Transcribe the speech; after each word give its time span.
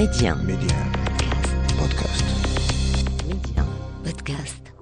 Média, 0.00 0.34
Médien. 0.34 0.78
Podcast. 1.78 2.24
Média, 3.28 3.62
Podcast. 4.02 4.72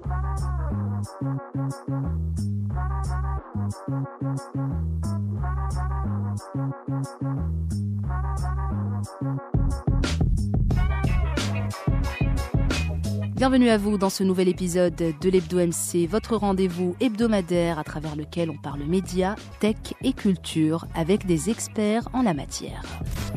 Bienvenue 13.35 13.67
à 13.67 13.77
vous 13.77 13.97
dans 13.97 14.09
ce 14.09 14.23
nouvel 14.23 14.47
épisode 14.47 14.95
de 14.95 15.29
l'Hebdo 15.29 15.57
MC, 15.57 16.07
votre 16.09 16.37
rendez-vous 16.37 16.95
hebdomadaire 17.01 17.77
à 17.77 17.83
travers 17.83 18.15
lequel 18.15 18.49
on 18.49 18.57
parle 18.57 18.83
médias, 18.85 19.35
tech 19.59 19.75
et 20.01 20.13
culture 20.13 20.87
avec 20.95 21.25
des 21.25 21.49
experts 21.49 22.07
en 22.13 22.21
la 22.21 22.33
matière. 22.33 22.83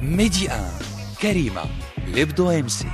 Média 0.00 0.52
كريمة 1.21 1.61
الابدو 2.07 2.49
ام 2.51 2.67
سي 2.67 2.87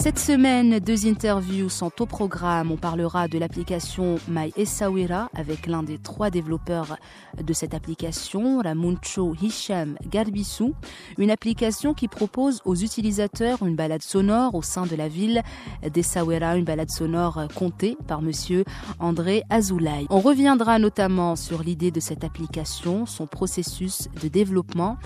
Cette 0.00 0.20
semaine, 0.20 0.78
deux 0.78 1.08
interviews 1.08 1.68
sont 1.68 1.90
au 2.00 2.06
programme. 2.06 2.70
On 2.70 2.76
parlera 2.76 3.26
de 3.26 3.36
l'application 3.36 4.14
My 4.28 4.52
Essaouira 4.56 5.28
avec 5.34 5.66
l'un 5.66 5.82
des 5.82 5.98
trois 5.98 6.30
développeurs 6.30 6.96
de 7.36 7.52
cette 7.52 7.74
application, 7.74 8.60
Ramuncho 8.60 9.34
Hisham 9.42 9.96
Garbissou. 10.08 10.72
Une 11.18 11.32
application 11.32 11.94
qui 11.94 12.06
propose 12.06 12.62
aux 12.64 12.76
utilisateurs 12.76 13.66
une 13.66 13.74
balade 13.74 14.02
sonore 14.02 14.54
au 14.54 14.62
sein 14.62 14.86
de 14.86 14.94
la 14.94 15.08
ville 15.08 15.42
d'Essaouira, 15.82 16.56
une 16.56 16.64
balade 16.64 16.90
sonore 16.90 17.48
comptée 17.56 17.96
par 18.06 18.22
monsieur 18.22 18.62
André 19.00 19.42
Azoulay. 19.50 20.06
On 20.10 20.20
reviendra 20.20 20.78
notamment 20.78 21.34
sur 21.34 21.64
l'idée 21.64 21.90
de 21.90 21.98
cette 21.98 22.22
application, 22.22 23.04
son 23.04 23.26
processus 23.26 24.08
de 24.22 24.28
développement 24.28 24.96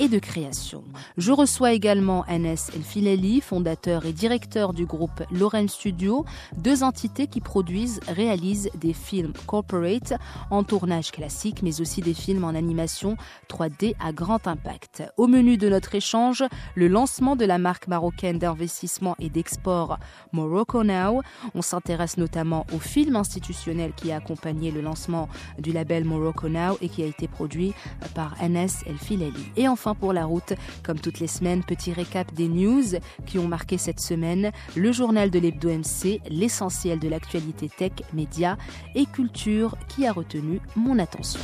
et 0.00 0.08
de 0.08 0.18
création. 0.18 0.82
Je 1.18 1.30
reçois 1.30 1.72
également 1.72 2.24
Anes 2.26 2.46
El 2.46 2.82
Fileli, 2.82 3.40
fondateur 3.40 4.06
et 4.06 4.12
directeur 4.12 4.39
du 4.74 4.86
groupe 4.86 5.22
Lorraine 5.30 5.68
Studio, 5.68 6.24
deux 6.56 6.82
entités 6.82 7.26
qui 7.26 7.40
produisent, 7.40 8.00
réalisent 8.08 8.70
des 8.74 8.92
films 8.92 9.32
corporate 9.46 10.14
en 10.50 10.64
tournage 10.64 11.12
classique, 11.12 11.62
mais 11.62 11.80
aussi 11.80 12.00
des 12.00 12.14
films 12.14 12.44
en 12.44 12.50
animation 12.50 13.16
3D 13.48 13.94
à 14.00 14.12
grand 14.12 14.46
impact. 14.46 15.02
Au 15.16 15.26
menu 15.26 15.56
de 15.56 15.68
notre 15.68 15.94
échange, 15.94 16.44
le 16.74 16.88
lancement 16.88 17.36
de 17.36 17.44
la 17.44 17.58
marque 17.58 17.88
marocaine 17.88 18.38
d'investissement 18.38 19.14
et 19.18 19.28
d'export 19.28 19.98
Morocco 20.32 20.84
Now. 20.84 21.22
On 21.54 21.62
s'intéresse 21.62 22.16
notamment 22.16 22.66
au 22.72 22.78
film 22.78 23.16
institutionnel 23.16 23.92
qui 23.94 24.12
a 24.12 24.16
accompagné 24.16 24.70
le 24.70 24.80
lancement 24.80 25.28
du 25.58 25.72
label 25.72 26.04
Morocco 26.04 26.48
Now 26.48 26.78
et 26.80 26.88
qui 26.88 27.02
a 27.02 27.06
été 27.06 27.28
produit 27.28 27.74
par 28.14 28.34
Anes 28.40 28.68
El 28.86 28.98
Fileli. 28.98 29.52
Et 29.56 29.68
enfin 29.68 29.94
pour 29.94 30.12
la 30.12 30.24
route, 30.24 30.54
comme 30.82 30.98
toutes 30.98 31.20
les 31.20 31.26
semaines, 31.26 31.62
petit 31.64 31.92
récap 31.92 32.32
des 32.34 32.48
news 32.48 32.84
qui 33.26 33.38
ont 33.38 33.48
marqué 33.48 33.78
cette 33.78 34.00
semaine, 34.00 34.19
le 34.76 34.92
journal 34.92 35.30
de 35.30 35.38
l'Hebdo 35.38 35.68
MC, 35.68 36.20
l'essentiel 36.28 36.98
de 36.98 37.08
l'actualité 37.08 37.68
tech, 37.68 37.92
médias 38.12 38.56
et 38.94 39.06
culture 39.06 39.76
qui 39.88 40.06
a 40.06 40.12
retenu 40.12 40.60
mon 40.76 40.98
attention. 40.98 41.40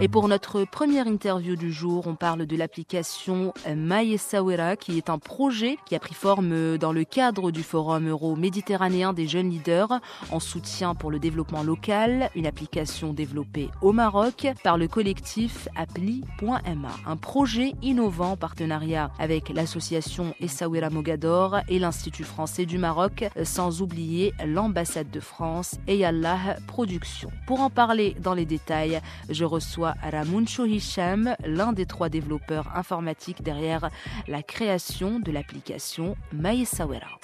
Et 0.00 0.08
pour 0.08 0.26
notre 0.26 0.64
première 0.64 1.06
interview 1.06 1.54
du 1.54 1.72
jour, 1.72 2.08
on 2.08 2.16
parle 2.16 2.46
de 2.46 2.56
l'application 2.56 3.54
Maïesawera, 3.74 4.74
qui 4.76 4.98
est 4.98 5.08
un 5.08 5.18
projet 5.18 5.78
qui 5.86 5.94
a 5.94 6.00
pris 6.00 6.14
forme 6.14 6.76
dans 6.78 6.92
le 6.92 7.04
cadre 7.04 7.52
du 7.52 7.62
Forum 7.62 8.08
euro-méditerranéen 8.08 9.12
des 9.12 9.28
jeunes 9.28 9.50
leaders 9.50 10.00
en 10.32 10.40
soutien 10.40 10.96
pour 10.96 11.12
le 11.12 11.20
développement 11.20 11.62
local, 11.62 12.28
une 12.34 12.46
application 12.46 13.12
développée 13.12 13.70
au 13.82 13.92
Maroc 13.92 14.48
par 14.64 14.78
le 14.78 14.88
collectif 14.88 15.68
Appli.ma. 15.76 16.90
Un 17.06 17.16
projet 17.16 17.72
innovant 17.80 18.32
en 18.32 18.36
partenariat 18.36 19.12
avec 19.20 19.48
l'association 19.50 20.34
Essaouira 20.40 20.90
Mogador 20.90 21.60
et 21.68 21.78
l'Institut 21.78 22.24
français 22.24 22.66
du 22.66 22.78
Maroc, 22.78 23.26
sans 23.44 23.80
oublier 23.80 24.34
l'ambassade 24.44 25.10
de 25.12 25.20
France 25.20 25.76
et 25.86 26.04
Allah 26.04 26.56
Productions. 26.66 27.30
Pour 27.46 27.60
en 27.60 27.70
parler 27.70 28.16
dans 28.20 28.34
les 28.34 28.44
détails, 28.44 29.00
je 29.30 29.44
reçois 29.44 29.83
Ramuncho 30.02 30.64
Hisham, 30.64 31.36
l'un 31.44 31.72
des 31.72 31.86
trois 31.86 32.08
développeurs 32.08 32.70
informatiques 32.74 33.42
derrière 33.42 33.90
la 34.28 34.42
création 34.42 35.20
de 35.20 35.30
l'application 35.30 36.16
Maïsawera. 36.32 37.18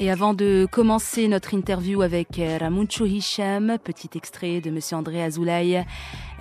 Et 0.00 0.10
avant 0.10 0.32
de 0.32 0.66
commencer 0.70 1.26
notre 1.26 1.54
interview 1.54 2.02
avec 2.02 2.40
Ramuncho 2.60 3.04
Hisham, 3.04 3.78
petit 3.82 4.10
extrait 4.14 4.60
de 4.60 4.70
Monsieur 4.70 4.96
André 4.96 5.22
Azoulay 5.22 5.84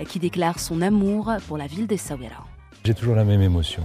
qui 0.08 0.20
déclare 0.20 0.60
son 0.60 0.82
amour 0.82 1.32
pour 1.48 1.58
la 1.58 1.66
ville 1.66 1.88
d'Essaouira. 1.88 2.46
J'ai 2.86 2.94
toujours 2.94 3.16
la 3.16 3.24
même 3.24 3.42
émotion 3.42 3.84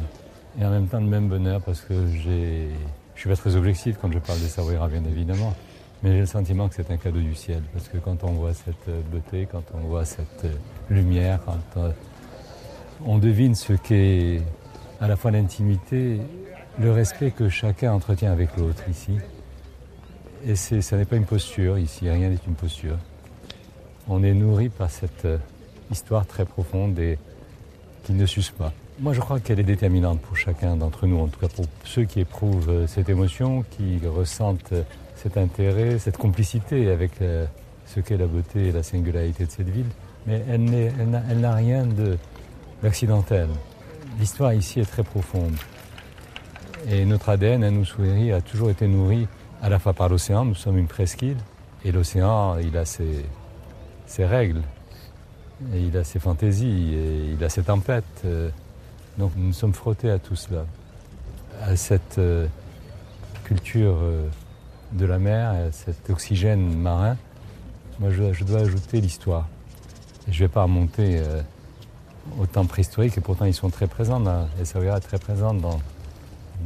et 0.60 0.64
en 0.64 0.70
même 0.70 0.88
temps 0.88 1.00
le 1.00 1.06
même 1.06 1.28
bonheur 1.28 1.62
parce 1.62 1.80
que 1.80 1.94
je 2.06 2.68
suis 3.16 3.28
pas 3.28 3.36
très 3.36 3.56
objectif 3.56 3.96
quand 4.00 4.12
je 4.12 4.18
parle 4.18 4.38
d'Essaouira 4.40 4.88
bien 4.88 5.04
évidemment. 5.04 5.54
Mais 6.02 6.10
j'ai 6.10 6.20
le 6.20 6.26
sentiment 6.26 6.68
que 6.68 6.74
c'est 6.74 6.90
un 6.90 6.96
cadeau 6.96 7.20
du 7.20 7.34
ciel, 7.34 7.62
parce 7.72 7.88
que 7.88 7.96
quand 7.98 8.24
on 8.24 8.32
voit 8.32 8.54
cette 8.54 8.90
beauté, 9.10 9.46
quand 9.50 9.62
on 9.72 9.86
voit 9.86 10.04
cette 10.04 10.46
lumière, 10.90 11.38
quand 11.44 11.80
euh, 11.80 11.92
on 13.04 13.18
devine 13.18 13.54
ce 13.54 13.72
qu'est 13.72 14.42
à 15.00 15.06
la 15.06 15.16
fois 15.16 15.30
l'intimité, 15.30 16.20
le 16.80 16.92
respect 16.92 17.30
que 17.30 17.48
chacun 17.48 17.92
entretient 17.92 18.32
avec 18.32 18.56
l'autre 18.56 18.82
ici. 18.88 19.18
Et 20.44 20.56
ça 20.56 20.96
n'est 20.96 21.04
pas 21.04 21.16
une 21.16 21.24
posture 21.24 21.78
ici, 21.78 22.10
rien 22.10 22.30
n'est 22.30 22.38
une 22.48 22.54
posture. 22.54 22.96
On 24.08 24.24
est 24.24 24.34
nourri 24.34 24.70
par 24.70 24.90
cette 24.90 25.24
euh, 25.24 25.38
histoire 25.92 26.26
très 26.26 26.44
profonde 26.44 26.98
et 26.98 27.16
qui 28.02 28.12
ne 28.12 28.26
s'use 28.26 28.50
pas. 28.50 28.72
Moi, 28.98 29.12
je 29.12 29.20
crois 29.20 29.38
qu'elle 29.38 29.60
est 29.60 29.64
déterminante 29.64 30.20
pour 30.20 30.36
chacun 30.36 30.76
d'entre 30.76 31.06
nous, 31.06 31.18
en 31.18 31.28
tout 31.28 31.38
cas 31.38 31.48
pour 31.48 31.64
ceux 31.84 32.04
qui 32.04 32.20
éprouvent 32.20 32.68
euh, 32.68 32.86
cette 32.88 33.08
émotion, 33.08 33.64
qui 33.70 34.00
ressentent 34.04 34.74
cet 35.22 35.36
intérêt, 35.36 35.98
cette 35.98 36.16
complicité 36.18 36.90
avec 36.90 37.12
euh, 37.22 37.46
ce 37.86 38.00
qu'est 38.00 38.16
la 38.16 38.26
beauté 38.26 38.68
et 38.68 38.72
la 38.72 38.82
singularité 38.82 39.44
de 39.46 39.50
cette 39.50 39.68
ville. 39.68 39.86
Mais 40.26 40.42
elle, 40.48 40.64
n'a- 40.64 41.54
rien 41.54 41.86
de- 41.86 42.16
d'accidentel. 42.82 43.48
L'histoire 44.18 44.54
ici 44.54 44.80
est 44.80 44.84
très 44.90 45.02
profonde. 45.02 45.54
Et 46.88 47.04
notre 47.04 47.28
ADN 47.28 47.62
à 47.64 47.84
Souéry 47.84 48.32
a 48.32 48.40
toujours 48.40 48.70
été 48.70 48.86
nourri 48.88 49.26
à 49.62 49.68
la 49.68 49.78
fois 49.78 49.92
par 49.92 50.08
l'océan, 50.08 50.44
nous 50.44 50.56
sommes 50.56 50.78
une 50.78 50.88
presqu'île, 50.88 51.36
et 51.84 51.92
l'océan, 51.92 52.58
il 52.58 52.76
a 52.76 52.84
ses, 52.84 53.24
règles, 54.18 54.62
il 55.72 55.96
a 55.96 56.02
ses 56.02 56.18
fantaisies, 56.18 56.96
il 57.38 57.44
a 57.44 57.48
ses 57.48 57.62
tempêtes. 57.62 58.22
euh, 58.24 58.50
Donc 59.18 59.30
nous 59.36 59.52
sommes 59.52 59.72
frottés 59.74 60.10
à 60.10 60.18
tout 60.18 60.34
cela, 60.34 60.64
à 61.62 61.76
cette 61.76 62.18
euh, 62.18 62.46
culture 63.44 63.96
de 64.92 65.06
la 65.06 65.18
mer, 65.18 65.50
à 65.50 65.72
cet 65.72 66.10
oxygène 66.10 66.76
marin. 66.76 67.16
Moi, 68.00 68.10
je, 68.10 68.44
dois 68.44 68.60
ajouter 68.60 69.00
l'histoire. 69.00 69.48
Je 70.28 70.32
ne 70.32 70.46
vais 70.46 70.52
pas 70.52 70.62
remonter 70.62 71.18
euh, 71.18 71.42
au 72.40 72.46
temps 72.46 72.66
préhistorique, 72.66 73.16
et 73.18 73.20
pourtant 73.20 73.44
ils 73.44 73.54
sont 73.54 73.70
très 73.70 73.86
présents, 73.86 74.20
dans, 74.20 74.48
et 74.60 74.64
ça 74.64 75.00
très 75.00 75.18
présent 75.18 75.54
dans 75.54 75.80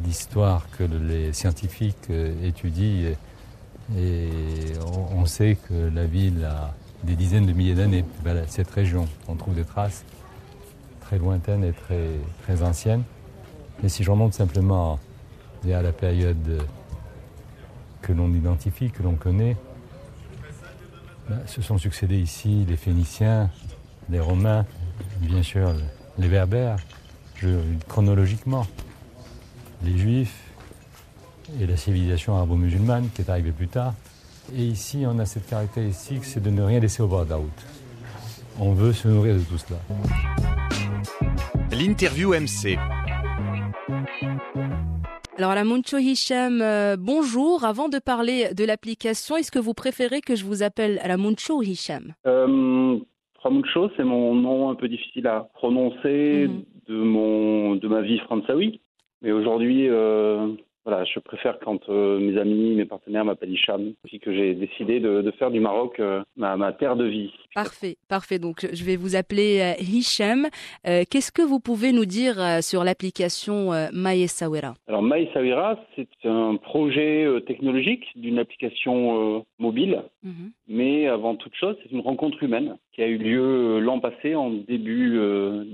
l'histoire 0.05 0.67
que 0.77 0.85
les 0.85 1.33
scientifiques 1.33 2.11
euh, 2.11 2.33
étudient. 2.47 3.13
Et, 3.97 4.29
on, 5.15 5.27
sait 5.27 5.57
que 5.69 5.91
la 5.95 6.07
ville 6.07 6.45
a 6.45 6.75
des 7.05 7.15
dizaines 7.15 7.47
de 7.47 7.53
milliers 7.53 7.75
d'années, 7.75 8.05
cette 8.49 8.71
région. 8.71 9.07
On 9.29 9.37
trouve 9.37 9.55
des 9.55 9.65
traces 9.65 10.05
très 11.01 11.19
lointaines 11.19 11.65
et 11.65 11.73
très, 11.73 12.63
anciennes. 12.63 13.05
Mais 13.83 13.89
si 13.89 14.03
je 14.03 14.11
remonte 14.11 14.35
simplement 14.35 14.99
à 15.73 15.83
la 15.83 15.93
période 15.93 16.37
euh, 16.49 16.61
que 18.03 18.13
l'on 18.13 18.33
identifie, 18.33 18.91
que 18.91 19.03
l'on 19.03 19.15
connaît, 19.15 19.57
ben, 21.29 21.41
se 21.47 21.61
sont 21.61 21.79
succédés 21.79 22.19
ici 22.19 22.65
les 22.69 22.77
Phéniciens, 22.77 23.51
les 24.09 24.21
Romains, 24.21 24.65
bien 25.21 25.43
sûr 25.43 25.73
les 26.19 26.29
Berbères, 26.29 26.77
chronologiquement, 27.89 28.67
les 29.83 29.99
Juifs 29.99 30.43
et 31.61 31.67
la 31.67 31.77
civilisation 31.77 32.37
arabo-musulmane 32.37 33.09
qui 33.15 33.23
est 33.23 33.31
arrivée 33.31 33.53
plus 33.53 33.69
tard. 33.69 33.95
Et 34.55 34.65
ici, 34.65 35.05
on 35.07 35.19
a 35.19 35.27
cette 35.27 35.49
caractéristique, 35.49 36.25
c'est 36.25 36.41
de 36.41 36.51
ne 36.51 36.63
rien 36.63 36.79
laisser 36.79 37.03
au 37.03 37.09
bord 37.09 37.25
de 37.25 37.31
la 37.31 37.37
route. 37.37 37.67
On 38.59 38.73
veut 38.73 38.93
se 38.93 39.09
nourrir 39.09 39.35
de 39.35 39.41
tout 39.41 39.59
cela. 39.59 39.79
l'interview 41.73 42.33
MC 42.33 42.79
Alors 45.39 45.55
la 45.55 45.65
Muncho 45.65 45.99
Hisham, 45.99 46.61
euh, 46.63 46.97
bonjour. 46.99 47.65
Avant 47.65 47.89
de 47.89 47.99
parler 47.99 48.55
de 48.57 48.65
l'application, 48.65 49.37
est-ce 49.37 49.53
que 49.53 49.59
vous 49.59 49.75
préférez 49.75 50.21
que 50.23 50.35
je 50.35 50.45
vous 50.45 50.63
appelle 50.63 50.99
Ramuncho 51.05 51.63
Hisham? 51.63 52.15
Euh, 52.27 52.99
Ramuncho, 53.43 53.91
c'est 53.97 54.05
mon 54.05 54.35
nom 54.35 54.71
un 54.71 54.75
peu 54.75 54.89
difficile 54.89 55.27
à 55.27 55.49
prononcer 55.55 56.49
Mhm. 56.49 56.63
de 56.89 56.95
mon 56.97 57.75
de 57.77 57.87
ma 57.89 58.01
vie 58.01 58.19
françaoui. 58.21 58.81
Mais 59.21 59.33
aujourd'hui, 59.33 59.89
euh, 59.91 60.49
voilà, 60.87 61.05
je 61.05 61.19
préfère 61.19 61.59
quand 61.59 61.81
euh, 61.89 62.21
mes 62.21 62.39
amis, 62.39 62.77
mes 62.77 62.85
partenaires 62.85 63.25
m'appellent 63.25 63.53
Hicham, 63.53 63.93
puis 64.05 64.21
que 64.21 64.33
j'ai 64.33 64.55
décidé 64.55 65.01
de, 65.01 65.21
de, 65.21 65.31
faire 65.33 65.51
du 65.51 65.59
Maroc 65.59 65.99
euh, 65.99 66.23
ma, 66.37 66.57
ma, 66.57 66.73
terre 66.73 66.95
de 66.95 67.05
vie. 67.05 67.33
Parfait, 67.57 67.97
parfait. 68.09 68.39
Donc 68.39 68.65
je 68.73 68.85
vais 68.85 68.95
vous 68.95 69.17
appeler 69.17 69.61
euh, 69.61 69.83
Hicham. 69.83 70.47
Qu'est-ce 70.85 71.33
que 71.33 71.43
vous 71.43 71.59
pouvez 71.59 71.91
nous 71.91 72.05
dire 72.05 72.37
sur 72.63 72.85
l'application 72.85 73.71
Maïsawera 73.93 74.75
Alors 74.87 75.03
Maïsawera, 75.03 75.81
c'est 75.97 76.09
un 76.25 76.55
projet 76.57 77.27
technologique 77.47 78.05
d'une 78.15 78.39
application 78.39 79.45
mobile, 79.59 80.03
mm 80.23 80.31
-hmm. 80.31 80.51
mais 80.69 81.09
avant 81.09 81.35
toute 81.35 81.57
chose, 81.57 81.77
c'est 81.83 81.91
une 81.91 82.05
rencontre 82.11 82.43
humaine 82.45 82.77
qui 82.93 83.03
a 83.03 83.09
eu 83.09 83.19
lieu 83.19 83.81
l'an 83.81 83.99
passé, 84.01 84.35
en 84.37 84.51
début, 84.51 85.09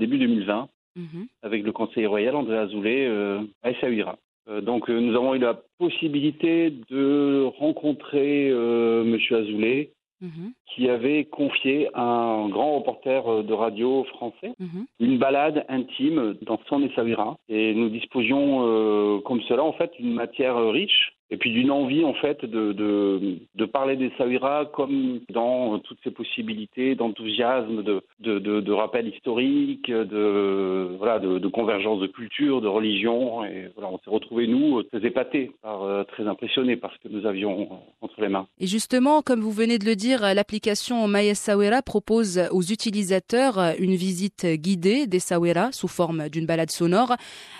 début 0.02 0.18
2020. 0.18 0.68
Mm 0.96 1.02
-hmm. 1.04 1.26
avec 1.42 1.60
le 1.64 1.72
conseiller 1.72 2.06
royal 2.06 2.34
André 2.36 2.58
Azoulay 2.58 3.06
euh, 3.06 3.40
à 3.62 3.70
Essaouira. 3.70 4.14
Euh, 4.48 4.60
donc 4.60 4.88
euh, 4.90 4.98
nous 4.98 5.14
avons 5.14 5.34
eu 5.34 5.38
la 5.38 5.54
possibilité 5.78 6.70
de 6.90 7.44
rencontrer 7.58 8.50
euh, 8.50 9.04
Monsieur 9.04 9.36
Azoulay, 9.36 9.90
-hmm. 10.22 10.52
qui 10.66 10.88
avait 10.88 11.24
confié 11.24 11.88
à 11.94 12.02
un 12.02 12.48
grand 12.48 12.76
reporter 12.78 13.44
de 13.44 13.54
radio 13.54 14.04
français 14.04 14.52
-hmm. 14.60 14.84
une 15.00 15.18
balade 15.18 15.64
intime 15.68 16.36
dans 16.42 16.60
son 16.68 16.82
Essaouira. 16.82 17.36
Et 17.48 17.74
nous 17.74 17.88
disposions 17.88 18.46
euh, 18.62 19.20
comme 19.26 19.42
cela 19.42 19.62
en 19.64 19.72
fait 19.72 19.90
d'une 19.98 20.14
matière 20.14 20.56
riche 20.70 21.12
et 21.32 21.38
puis 21.38 21.50
d'une 21.50 21.70
envie 21.70 22.04
en 22.04 22.12
fait 22.12 22.44
de, 22.44 22.72
de, 22.72 23.64
parler 23.64 23.96
des 23.96 24.12
Sawira 24.18 24.66
comme 24.66 25.20
dans 25.30 25.78
toutes 25.78 25.98
ses 26.04 26.10
possibilités 26.10 26.94
d'enthousiasme, 26.94 27.82
de, 27.82 28.02
de, 28.20 28.72
rappel 28.72 29.08
historique, 29.08 29.90
de, 29.90 30.94
voilà, 30.98 31.18
de, 31.20 31.48
convergence 31.48 32.00
de 32.00 32.06
culture, 32.06 32.60
de 32.60 32.68
religion. 32.68 33.44
Et 33.46 33.70
voilà, 33.74 33.90
on 33.90 33.98
s'est 33.98 34.10
retrouvés, 34.10 34.46
nous, 34.46 34.82
très 34.82 35.06
épatés, 35.06 35.52
euh, 35.64 36.04
très 36.04 36.26
impressionnés 36.26 36.76
par 36.76 36.92
ce 36.92 37.08
que 37.08 37.12
nous 37.12 37.24
avions 37.24 37.80
entre 38.02 38.20
les 38.20 38.28
mains. 38.28 38.46
Et 38.60 38.66
justement, 38.66 39.22
comme 39.22 39.40
vous 39.40 39.52
venez 39.52 39.78
de 39.78 39.86
le 39.86 39.96
dire, 39.96 40.20
l'application 40.34 41.08
Maya 41.08 41.34
Sawira 41.34 41.80
propose 41.80 42.42
aux 42.50 42.62
utilisateurs 42.62 43.58
une 43.78 43.94
visite 43.94 44.44
guidée 44.46 45.06
des 45.06 45.20
Sawira 45.20 45.72
sous 45.72 45.88
forme 45.88 46.28
d'une 46.28 46.44
balade 46.44 46.70
sonore. 46.70 47.16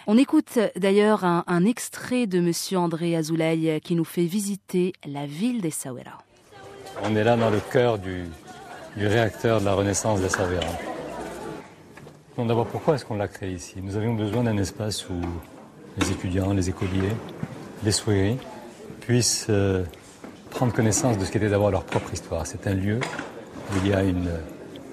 On 0.07 0.19
écoute 0.19 0.59
d'ailleurs 0.77 1.25
un, 1.25 1.45
un 1.47 1.65
extrait 1.65 2.27
de 2.27 2.39
Monsieur 2.41 2.77
André 2.77 3.17
Azoulay 3.17 3.62
qui 3.83 3.95
nous 3.95 4.05
fait 4.05 4.25
visiter 4.25 4.93
la 5.07 5.27
ville 5.27 5.61
des 5.61 5.71
Sawera. 5.71 6.19
On 7.05 7.15
est 7.15 7.25
là 7.25 7.37
dans 7.37 7.51
le 7.51 7.61
cœur 7.61 7.99
du, 7.99 8.27
réacteur 8.97 9.61
de 9.61 9.65
la 9.65 9.75
renaissance 9.75 10.21
des 10.21 10.29
Sawera. 10.29 10.67
D'abord, 12.37 12.67
pourquoi 12.67 12.97
est-ce 12.97 13.05
qu'on 13.05 13.17
l'a 13.17 13.29
créé 13.29 13.53
ici? 13.53 13.77
Nous 13.81 13.97
avions 13.97 14.15
besoin 14.15 14.43
d'un 14.43 14.57
espace 14.57 15.09
où 15.09 15.15
les 15.99 16.11
étudiants, 16.11 16.53
les 16.53 16.69
écoliers, 16.69 17.13
les 17.85 17.93
souris 17.93 18.37
puissent 19.01 19.47
euh, 19.49 19.85
prendre 20.51 20.73
connaissance 20.73 21.19
de 21.19 21.25
ce 21.25 21.31
qu'était 21.31 21.49
d'abord 21.49 21.71
leur 21.71 21.85
propre 21.85 22.13
histoire. 22.13 22.47
C'est 22.47 22.67
un 22.67 22.75
lieu 22.75 22.99
où 22.99 23.75
il 23.85 23.91
y 23.91 23.95
a 23.95 24.03
une, 24.03 24.31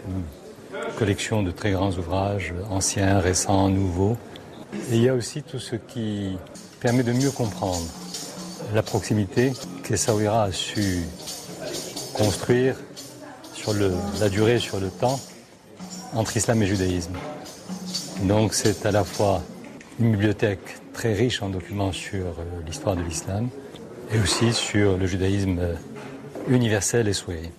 une 0.07 0.94
collection 0.98 1.42
de 1.42 1.50
très 1.50 1.72
grands 1.72 1.92
ouvrages, 1.92 2.54
anciens, 2.69 3.19
récents, 3.19 3.69
nouveaux. 3.69 4.18
Et 4.92 4.98
il 4.98 5.04
y 5.04 5.10
a 5.10 5.15
aussi 5.15 5.42
tout 5.42 5.60
ce 5.60 5.75
qui 5.75 6.38
permet 6.81 7.04
de 7.04 7.13
mieux 7.13 7.31
comprendre 7.31 7.86
la 8.74 8.83
proximité 8.83 9.54
qu'Essaouira 9.83 10.44
a 10.44 10.51
su 10.51 11.04
construire 12.13 12.75
sur 13.54 13.74
la 13.74 14.30
durée, 14.30 14.60
sur 14.60 14.80
le 14.80 14.89
temps, 14.89 15.19
entre 16.13 16.38
islam 16.38 16.62
et 16.63 16.68
judaïsme. 16.68 17.13
Donc 18.24 18.54
c'est 18.54 18.86
à 18.86 18.92
la 18.92 19.04
fois 19.04 19.42
une 20.00 20.12
bibliothèque 20.12 20.77
très 20.94 21.13
riche 21.13 21.42
en 21.42 21.50
documents 21.50 21.92
sur 21.92 22.25
euh, 22.25 22.62
l'histoire 22.66 22.95
de 22.95 23.01
l'islam 23.01 23.50
et 24.12 24.19
aussi 24.19 24.54
sur 24.54 24.98
le 24.98 25.06
judaïsme 25.06 25.57
euh, 25.60 25.75
universel 26.50 27.07
et 27.07 27.13
souhaité. 27.13 27.51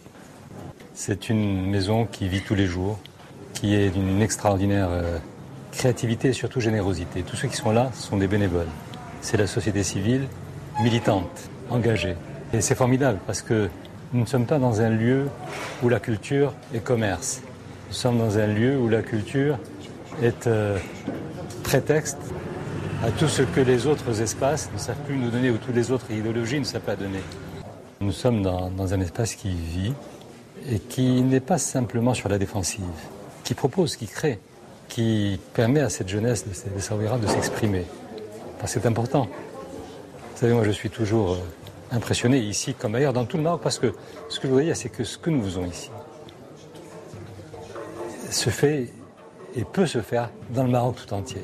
C'est 0.95 1.31
une 1.31 1.67
maison 1.67 2.07
qui 2.07 2.29
vit 2.29 2.43
tous 2.43 2.55
les 2.55 2.67
jours, 2.67 2.99
qui 3.55 3.75
est 3.75 3.91
d'une 3.91 4.21
extraordinaire 4.21 4.89
euh, 4.91 5.19
créativité 5.73 6.29
et 6.29 6.33
surtout 6.33 6.61
générosité. 6.61 7.23
Tous 7.23 7.37
ceux 7.37 7.49
qui 7.49 7.57
sont 7.57 7.73
là 7.73 7.91
sont 7.95 8.17
des 8.17 8.27
bénévoles. 8.27 8.69
C'est 9.23 9.37
la 9.37 9.47
société 9.47 9.83
civile 9.83 10.29
militante, 10.83 11.51
engagée. 11.71 12.17
Et 12.53 12.61
c'est 12.61 12.75
formidable 12.75 13.19
parce 13.27 13.43
que 13.43 13.69
nous 14.13 14.21
ne 14.21 14.27
sommes 14.27 14.47
pas 14.47 14.59
dans 14.59 14.81
un 14.81 14.91
lieu 14.91 15.29
où 15.83 15.89
la 15.89 16.01
culture 16.01 16.53
est 16.75 16.81
commerce. 16.81 17.43
Nous 17.89 17.95
sommes 17.95 18.19
dans 18.19 18.39
un 18.39 18.47
lieu 18.47 18.77
où 18.77 18.89
la 18.89 19.03
culture 19.03 19.59
est 20.23 20.47
euh, 20.47 20.79
prétexte 21.63 22.19
à 23.05 23.11
tout 23.11 23.29
ce 23.29 23.43
que 23.43 23.61
les 23.61 23.87
autres 23.87 24.21
espaces 24.21 24.71
ne 24.73 24.79
savent 24.79 25.01
plus 25.07 25.17
nous 25.17 25.31
donner 25.31 25.51
ou 25.51 25.57
toutes 25.59 25.75
les 25.75 25.91
autres 25.91 26.11
idéologies 26.11 26.59
ne 26.59 26.65
savent 26.65 26.83
pas 26.83 26.97
donner. 26.97 27.21
Nous 28.01 28.13
sommes 28.13 28.43
dans, 28.43 28.95
un 28.95 29.01
espace 29.01 29.35
qui 29.35 29.51
vit 29.51 29.93
et 30.69 30.79
qui 30.79 31.23
n'est 31.23 31.41
pas 31.41 31.59
simplement 31.59 32.15
sur 32.15 32.29
la 32.29 32.39
défensive, 32.39 32.83
qui 33.45 33.55
propose, 33.55 33.97
qui 33.97 34.07
crée, 34.07 34.39
qui 34.89 35.39
permet 35.55 35.81
à 35.81 35.89
cette 35.89 36.09
jeunesse 36.09 36.45
de, 36.47 36.51
de 36.51 37.19
de 37.19 37.27
s'exprimer. 37.27 37.85
C'est 38.67 38.87
important. 38.87 39.29
Vous 40.41 40.47
savez, 40.47 40.57
moi 40.57 40.65
je 40.65 40.71
suis 40.71 40.89
toujours 40.89 41.33
euh, 41.33 41.39
impressionné 41.93 42.39
ici 42.39 42.73
comme 42.73 42.95
ailleurs 42.95 43.13
dans 43.13 43.27
tout 43.27 43.37
le 43.37 43.43
Maroc 43.43 43.61
parce 43.63 43.79
que 43.79 43.93
ce 44.31 44.41
que 44.41 44.45
je 44.45 44.49
voudrais 44.49 44.65
dire 44.65 44.75
c'est 44.75 44.89
que 44.89 45.05
ce 45.05 45.19
que 45.19 45.29
nous 45.29 45.43
faisons 45.43 45.67
ici 45.67 45.91
se 48.31 48.49
fait 48.49 48.91
et 49.55 49.65
peut 49.65 49.85
se 49.85 50.01
faire 50.01 50.31
dans 50.49 50.65
le 50.65 50.71
Maroc 50.71 50.97
tout 50.97 51.13
entier. 51.13 51.43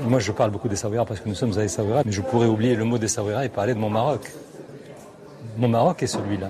Moi 0.00 0.18
je 0.18 0.32
parle 0.32 0.50
beaucoup 0.50 0.68
des 0.68 0.76
Savoyards 0.76 1.04
parce 1.04 1.20
que 1.20 1.28
nous 1.28 1.34
sommes 1.34 1.58
à 1.58 1.64
Essaouira, 1.64 2.04
mais 2.06 2.12
je 2.12 2.22
pourrais 2.22 2.46
oublier 2.46 2.74
le 2.74 2.84
mot 2.84 2.96
des 2.96 3.06
Savoyards 3.06 3.42
et 3.42 3.50
parler 3.50 3.74
de 3.74 3.78
mon 3.78 3.90
Maroc. 3.90 4.32
Mon 5.58 5.68
Maroc 5.68 6.02
est 6.02 6.06
celui-là 6.06 6.48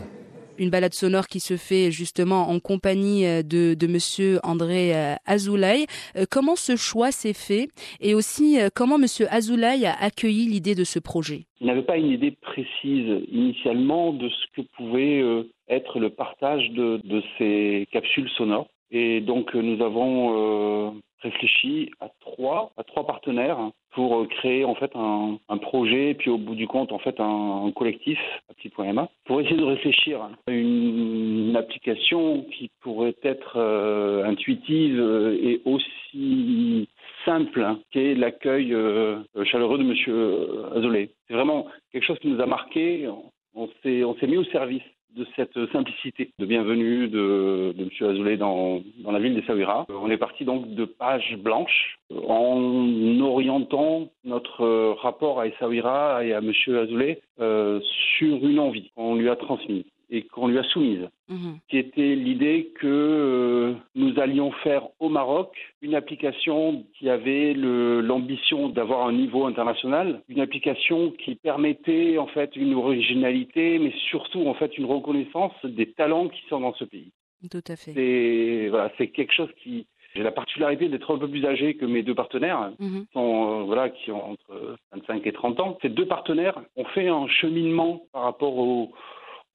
une 0.59 0.71
balade 0.71 0.95
sonore 0.95 1.27
qui 1.27 1.41
se 1.41 1.57
fait 1.57 1.91
justement 1.91 2.49
en 2.49 2.61
compagnie 2.61 3.25
de, 3.45 3.75
de 3.75 3.87
monsieur 3.87 4.39
André 4.43 4.93
Azoulay. 5.27 5.87
Comment 6.31 6.57
ce 6.57 6.77
choix 6.77 7.11
s'est 7.11 7.33
fait? 7.33 7.69
Et 8.01 8.15
aussi 8.15 8.59
comment 8.75 8.99
monsieur 8.99 9.27
Azoulay 9.31 9.87
a 9.87 9.95
accueilli 10.01 10.47
l'idée 10.47 10.75
de 10.75 10.85
ce 10.85 10.99
projet? 10.99 11.47
Il 11.61 11.67
n'avait 11.67 11.83
pas 11.83 11.97
une 11.97 12.11
idée 12.11 12.33
précise 12.33 13.23
initialement 13.31 14.13
de 14.13 14.29
ce 14.29 14.61
que 14.61 14.67
pouvait 14.77 15.23
être 15.69 15.99
le 15.99 16.11
partage 16.11 16.71
de, 16.71 17.23
ces 17.39 17.87
capsules 17.93 18.31
sonores. 18.31 18.69
Et 18.91 19.21
donc 19.21 19.55
nous 19.55 19.85
avons 19.85 20.89
euh, 20.89 20.91
réfléchi 21.21 21.91
à 22.01 22.09
trois, 22.21 22.73
à 22.77 22.85
trois 22.85 23.07
partenaires 23.07 23.59
pour 23.93 24.29
créer 24.29 24.65
en 24.65 24.75
fait 24.75 24.91
un, 24.95 25.39
un, 25.49 25.59
projet 25.59 26.11
et 26.11 26.15
puis 26.15 26.31
au 26.31 26.39
bout 26.39 26.55
du 26.55 26.67
compte 26.69 26.93
en 26.93 26.99
fait 26.99 27.19
un, 27.21 27.65
un 27.67 27.73
collectif 27.73 28.19
à 28.49 28.55
petit.ma 28.55 29.09
pour 29.25 29.41
essayer 29.41 29.57
de 29.57 29.65
réfléchir 29.65 30.23
à 30.23 30.51
une, 30.51 31.57
application 31.57 32.43
qui 32.57 32.71
pourrait 32.81 33.17
être 33.23 33.57
euh, 33.57 34.25
intuitive 34.25 35.01
et 35.43 35.61
aussi 35.65 36.89
simple 37.25 37.63
hein, 37.63 37.81
qu'est 37.91 38.15
l'accueil 38.15 38.73
euh, 38.73 39.19
chaleureux 39.45 39.79
de 39.79 39.83
Monsieur 39.83 40.67
Azoulay. 40.77 41.11
C'est 41.27 41.35
vraiment 41.35 41.67
quelque 41.93 42.05
chose 42.05 42.19
qui 42.21 42.29
nous 42.29 42.41
a 42.41 42.47
marqué. 42.47 43.09
On 43.55 43.69
s'est 43.83 44.27
mis 44.27 44.37
au 44.37 44.45
service 44.45 44.83
de 45.17 45.27
cette 45.37 45.59
simplicité 45.73 46.31
de 46.39 46.47
bienvenue 46.47 47.09
de, 47.09 47.75
M. 47.79 47.89
Azoulay 48.09 48.37
dans, 48.37 48.83
la 49.11 49.19
ville 49.19 49.35
des 49.35 49.43
Sawira. 49.43 49.87
On 49.89 50.11
est 50.11 50.17
parti 50.17 50.45
donc 50.45 50.75
de 50.75 50.85
pages 50.85 51.37
blanches 51.39 51.99
en 52.27 53.21
orientant 53.21 54.09
notre 54.25 54.93
rapport 55.01 55.41
à 55.41 55.47
Essaouira 55.47 56.25
et 56.25 56.33
à 56.33 56.39
M. 56.39 56.53
Azoulay 56.77 57.21
euh, 57.41 57.81
sur 58.19 58.37
une 58.47 58.61
envie 58.61 58.91
qu'on 58.95 59.17
lui 59.17 59.29
a 59.29 59.37
transmise 59.37 59.85
et 60.11 60.23
qu'on 60.23 60.49
lui 60.49 60.59
a 60.59 60.65
soumise, 60.65 61.09
mmh. 61.29 61.53
qui 61.69 61.79
était 61.79 62.15
l'idée 62.15 62.73
que 62.81 62.87
euh, 62.87 63.75
nous 63.95 64.19
allions 64.19 64.51
faire 64.53 64.89
au 65.01 65.09
Maroc 65.09 65.55
une 65.83 65.95
application 65.95 66.85
qui 66.99 67.11
avait 67.11 67.55
l'ambition 67.55 68.69
d'avoir 68.69 69.07
un 69.07 69.13
niveau 69.13 69.47
international, 69.47 70.23
une 70.29 70.41
application 70.41 71.13
qui 71.13 71.35
permettait 71.35 72.19
en 72.19 72.27
fait 72.27 72.57
une 72.57 72.75
originalité, 72.75 73.79
mais 73.79 73.93
surtout 74.09 74.47
en 74.47 74.55
fait 74.55 74.79
une 74.79 74.87
reconnaissance 74.87 75.53
des 75.65 75.93
talents 75.93 76.29
qui 76.29 76.41
sont 76.49 76.61
dans 76.61 76.75
ce 76.75 76.85
pays. 76.85 77.13
Tout 77.51 77.65
à 77.69 77.77
fait. 77.77 77.93
C'est 77.93 78.69
voilà, 78.71 78.91
quelque 78.91 79.33
chose 79.33 79.51
qui 79.63 79.87
j'ai 80.15 80.23
la 80.23 80.33
particularité 80.33 80.89
d'être 80.89 81.15
un 81.15 81.19
peu 81.19 81.29
plus 81.29 81.45
âgé 81.45 81.75
que 81.75 81.85
mes 81.85 82.03
deux 82.03 82.15
partenaires, 82.15 82.73
mmh. 82.79 83.01
sont, 83.13 83.61
euh, 83.61 83.63
voilà, 83.65 83.91
qui 83.91 84.11
ont 84.11 84.33
entre 84.33 84.77
25 84.93 85.27
et 85.27 85.33
30 85.33 85.61
ans. 85.61 85.79
Ces 85.83 85.91
deux 85.91 86.07
partenaires 86.07 86.59
ont 86.77 86.87
fait 86.87 87.09
un 87.09 87.29
cheminement 87.29 88.03
par 88.13 88.23
rapport 88.23 88.57
au 88.57 88.91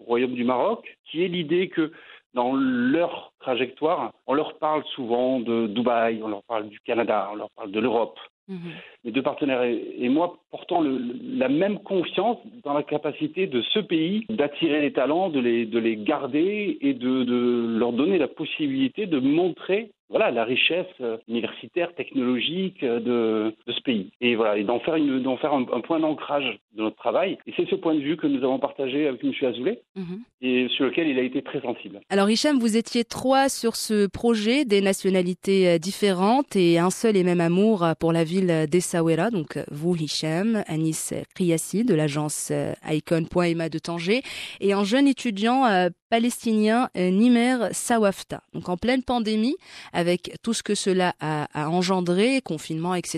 Royaume 0.06 0.34
du 0.34 0.44
Maroc, 0.44 0.98
qui 1.10 1.24
est 1.24 1.28
l'idée 1.28 1.70
que 1.70 1.92
dans 2.34 2.54
leur 2.54 3.32
trajectoire, 3.40 4.12
on 4.26 4.34
leur 4.34 4.58
parle 4.58 4.84
souvent 4.96 5.40
de 5.40 5.68
Dubaï, 5.68 6.22
on 6.24 6.28
leur 6.28 6.44
parle 6.44 6.68
du 6.68 6.80
Canada, 6.80 7.30
on 7.32 7.36
leur 7.36 7.50
parle 7.52 7.72
de 7.72 7.80
l'Europe. 7.80 8.20
Mmh. 8.50 8.58
Les 9.06 9.12
deux 9.12 9.22
partenaires 9.22 9.64
et, 9.64 9.82
et 10.00 10.10
moi 10.10 10.36
portant 10.52 10.82
le, 10.82 11.00
la 11.38 11.48
même 11.48 11.80
confiance 11.80 12.38
dans 12.66 12.74
la 12.74 12.84
capacité 12.84 13.48
de 13.48 13.62
ce 13.62 13.80
pays 13.80 14.26
d'attirer 14.28 14.82
les 14.82 14.92
talents, 14.92 15.30
de 15.30 15.40
les, 15.40 15.66
de 15.66 15.80
les 15.80 15.96
garder 15.96 16.78
et 16.82 16.94
de, 16.94 17.24
de 17.24 17.78
leur 17.78 17.94
donner 17.94 18.18
la 18.18 18.28
possibilité 18.28 19.06
de 19.06 19.20
montrer 19.20 19.92
voilà 20.14 20.30
la 20.30 20.44
richesse 20.44 20.86
universitaire, 21.28 21.94
technologique 21.96 22.86
de, 22.86 23.56
de 23.66 23.74
ce 23.74 23.82
pays. 23.82 24.12
Et 24.22 24.36
voilà, 24.36 24.58
et 24.58 24.64
d'en 24.64 24.80
faire, 24.80 24.96
une, 24.96 25.24
d'en 25.24 25.38
faire 25.38 25.54
un, 25.54 25.64
point 25.82 26.00
d'ancrage 26.00 26.60
de 26.76 26.84
notre 26.84 26.98
travail. 26.98 27.40
Et 27.48 27.54
c'est 27.58 27.68
ce 27.68 27.76
point 27.76 27.96
de 27.96 28.00
vue 28.00 28.16
que 28.16 28.28
nous 28.28 28.44
avons 28.44 28.60
partagé 28.60 29.08
avec 29.08 29.24
M. 29.24 29.32
Azoulay 29.42 29.82
mhm. 29.96 30.20
et 30.42 30.68
sur 30.70 30.86
lequel 30.86 31.08
il 31.08 31.18
a 31.18 31.24
été 31.24 31.42
très 31.42 31.62
sensible. 31.62 32.00
Alors 32.10 32.30
Hicham, 32.30 32.60
vous 32.60 32.78
étiez 32.78 33.04
trois 33.04 33.50
sur 33.50 33.76
ce 33.76 34.06
projet, 34.06 34.66
des 34.66 34.82
nationalités 34.82 35.80
différentes 35.80 36.56
et 36.56 36.78
un 36.78 36.92
seul 36.92 37.18
et 37.18 37.24
même 37.24 37.42
amour 37.42 37.84
pour 38.00 38.14
la 38.14 38.24
ville 38.24 38.68
d'Essaouira. 38.70 39.32
Donc 39.32 39.58
vous, 39.72 39.96
Hicham, 39.96 40.64
Anis 40.68 41.14
Kriassi 41.34 41.86
de 41.86 41.96
l'agence 41.96 42.52
Icon.ema 42.88 43.70
de 43.70 43.80
Tanger 43.80 44.22
et 44.62 44.74
un 44.74 44.84
jeune 44.84 45.08
étudiant 45.08 45.90
palestinien 46.14 46.90
euh, 46.96 47.10
Nimer 47.10 47.70
Sawafta. 47.72 48.42
Donc 48.54 48.70
en 48.70 48.78
pleine 48.78 49.02
pandémie, 49.02 49.56
avec 49.94 50.38
tout 50.44 50.54
ce 50.54 50.62
que 50.62 50.76
cela 50.76 51.14
a, 51.20 51.48
engendré, 51.68 52.40
confinement, 52.46 52.94
etc. 52.94 53.18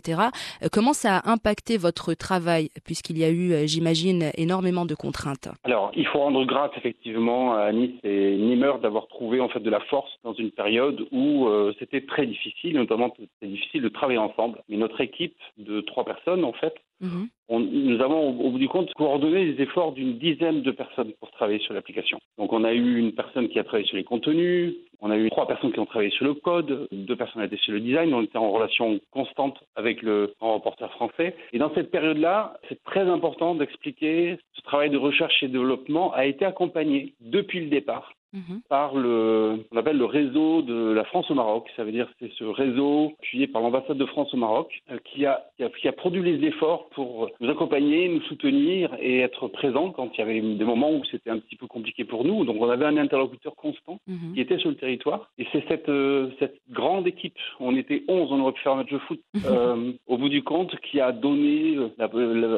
Euh, 0.64 0.68
comment 0.72 0.94
ça 0.94 1.18
a 1.18 1.30
impacté 1.30 1.76
votre 1.76 2.14
travail, 2.14 2.70
puisqu'il 2.86 3.18
y 3.18 3.26
a 3.26 3.30
eu, 3.30 3.52
euh, 3.52 3.64
j'imagine, 3.66 4.32
énormément 4.38 4.86
de 4.86 4.96
contraintes? 4.96 5.50
Alors, 5.66 5.92
il 5.94 6.08
faut 6.08 6.20
rendre 6.20 6.46
grâce 6.46 6.72
effectivement 6.78 7.56
à 7.56 7.74
Nice 7.74 8.00
et 8.06 8.38
Nimer 8.38 8.76
d'avoir 8.82 9.08
trouvé 9.08 9.42
en 9.42 9.50
fait 9.50 9.60
de 9.60 9.70
la 9.70 9.82
force 9.82 10.12
dans 10.24 10.34
une 10.34 10.52
période 10.52 11.06
où 11.12 11.50
c'était 11.80 12.06
très 12.06 12.26
difficile, 12.26 12.76
notamment 12.76 13.14
c'était 13.20 13.52
difficile 13.52 13.82
de 13.82 13.90
travailler 13.90 14.20
ensemble. 14.20 14.62
Mais 14.70 14.78
notre 14.78 15.02
équipe 15.02 15.36
de 15.58 15.82
trois 15.82 16.06
personnes, 16.06 16.46
en 16.46 16.54
fait, 16.54 16.76
mhm. 17.02 17.28
nous 17.50 18.02
avons 18.02 18.40
au 18.40 18.52
bout 18.52 18.60
du 18.60 18.68
compte 18.68 18.94
coordonné 18.94 19.46
les 19.46 19.62
efforts 19.62 19.94
d'une 19.94 20.18
dizaine 20.18 20.62
de 20.62 20.72
personnes 20.72 21.14
pour 21.20 21.32
travailler 21.32 21.60
sur 21.60 21.74
l'application. 21.74 22.20
Donc 22.38 22.54
on 22.54 22.64
a 22.64 22.74
eu 22.74 22.98
une 22.98 23.14
personne 23.14 23.50
qui 23.50 23.60
a 23.60 23.64
travaillé 23.64 23.88
sur 23.88 23.98
les 23.98 24.04
contenus, 24.04 24.74
on 25.02 25.12
a 25.12 25.18
eu 25.18 25.30
trois 25.30 25.48
personnes 25.48 25.72
qui 25.72 25.80
ont 25.80 25.86
travaillé 25.86 26.12
sur 26.12 26.26
le 26.26 26.34
code, 26.34 26.88
deux 26.92 27.16
personnes 27.16 27.44
étaient 27.44 27.58
sur 27.58 27.74
le 27.74 27.80
design, 27.80 28.14
on 28.14 28.24
était 28.24 28.38
en 28.38 28.52
relation 28.52 29.00
constante 29.12 29.60
avec 29.76 30.02
le 30.02 30.34
grand 30.40 30.56
reporter 30.56 30.90
français. 30.92 31.36
Et 31.54 31.60
dans 31.60 31.74
cette 31.76 31.92
période-là, 31.92 32.58
c'est 32.70 32.84
très 32.84 33.08
important 33.08 33.56
d'expliquer 33.56 34.38
ce 34.54 34.62
travail 34.62 34.90
de 34.90 34.98
recherche 34.98 35.44
et 35.44 35.48
développement 35.48 36.14
a 36.14 36.26
été 36.26 36.46
accompagné 36.46 37.14
depuis 37.22 37.60
le 37.60 37.68
départ 37.68 38.15
Mhm. 38.36 38.62
par 38.68 38.96
le, 38.96 39.66
on 39.72 39.78
appelle 39.78 39.98
le 39.98 40.06
réseau 40.06 40.62
de 40.62 40.92
la 40.92 41.06
France 41.06 41.32
au 41.32 41.36
Maroc. 41.36 41.70
Ça 41.78 41.86
veut 41.86 41.94
dire 41.94 42.08
que 42.08 42.14
c'est 42.20 42.32
ce 42.34 42.44
réseau 42.44 43.14
appuyé 43.20 43.48
par 43.48 43.62
l'ambassade 43.62 43.98
de 43.98 44.06
France 44.06 44.34
au 44.34 44.38
Maroc 44.38 44.82
euh, 44.92 44.98
qui, 45.06 45.26
a, 45.26 45.46
qui, 45.58 45.88
a, 45.88 45.92
produit 45.94 46.22
les 46.22 46.46
efforts 46.46 46.90
pour 46.90 47.30
nous 47.40 47.50
accompagner, 47.50 48.10
nous 48.10 48.22
soutenir 48.24 48.94
et 49.00 49.20
être 49.20 49.48
présent 49.48 49.92
quand 49.92 50.10
il 50.14 50.20
y 50.20 50.22
avait 50.22 50.42
des 50.42 50.66
moments 50.66 50.92
où 50.92 51.04
c'était 51.06 51.30
un 51.30 51.40
petit 51.40 51.56
peu 51.56 51.68
compliqué 51.68 52.04
pour 52.04 52.26
nous. 52.26 52.44
Donc 52.44 52.58
on 52.60 52.70
avait 52.70 52.86
un 52.86 52.98
interlocuteur 52.98 53.56
constant 53.56 54.00
mhm. 54.08 54.34
qui 54.34 54.42
était 54.42 54.58
sur 54.58 54.70
le 54.70 54.76
territoire. 54.76 55.32
Et 55.38 55.48
c'est 55.54 55.64
cette, 55.70 55.88
euh, 55.88 56.30
cette 56.40 56.58
grande 56.70 57.08
équipe, 57.08 57.38
on 57.62 57.78
était 57.78 58.04
11, 58.10 58.34
on 58.34 58.42
aurait 58.42 58.52
pu 58.52 58.62
faire 58.62 58.74
un 58.74 58.78
match 58.78 58.92
de 58.92 59.00
foot, 59.00 59.22
mhm. 59.34 59.42
euh, 59.46 59.92
au 60.08 60.18
bout 60.18 60.30
du 60.30 60.44
compte, 60.44 60.76
qui 60.82 61.00
a 61.00 61.14
donné 61.14 61.78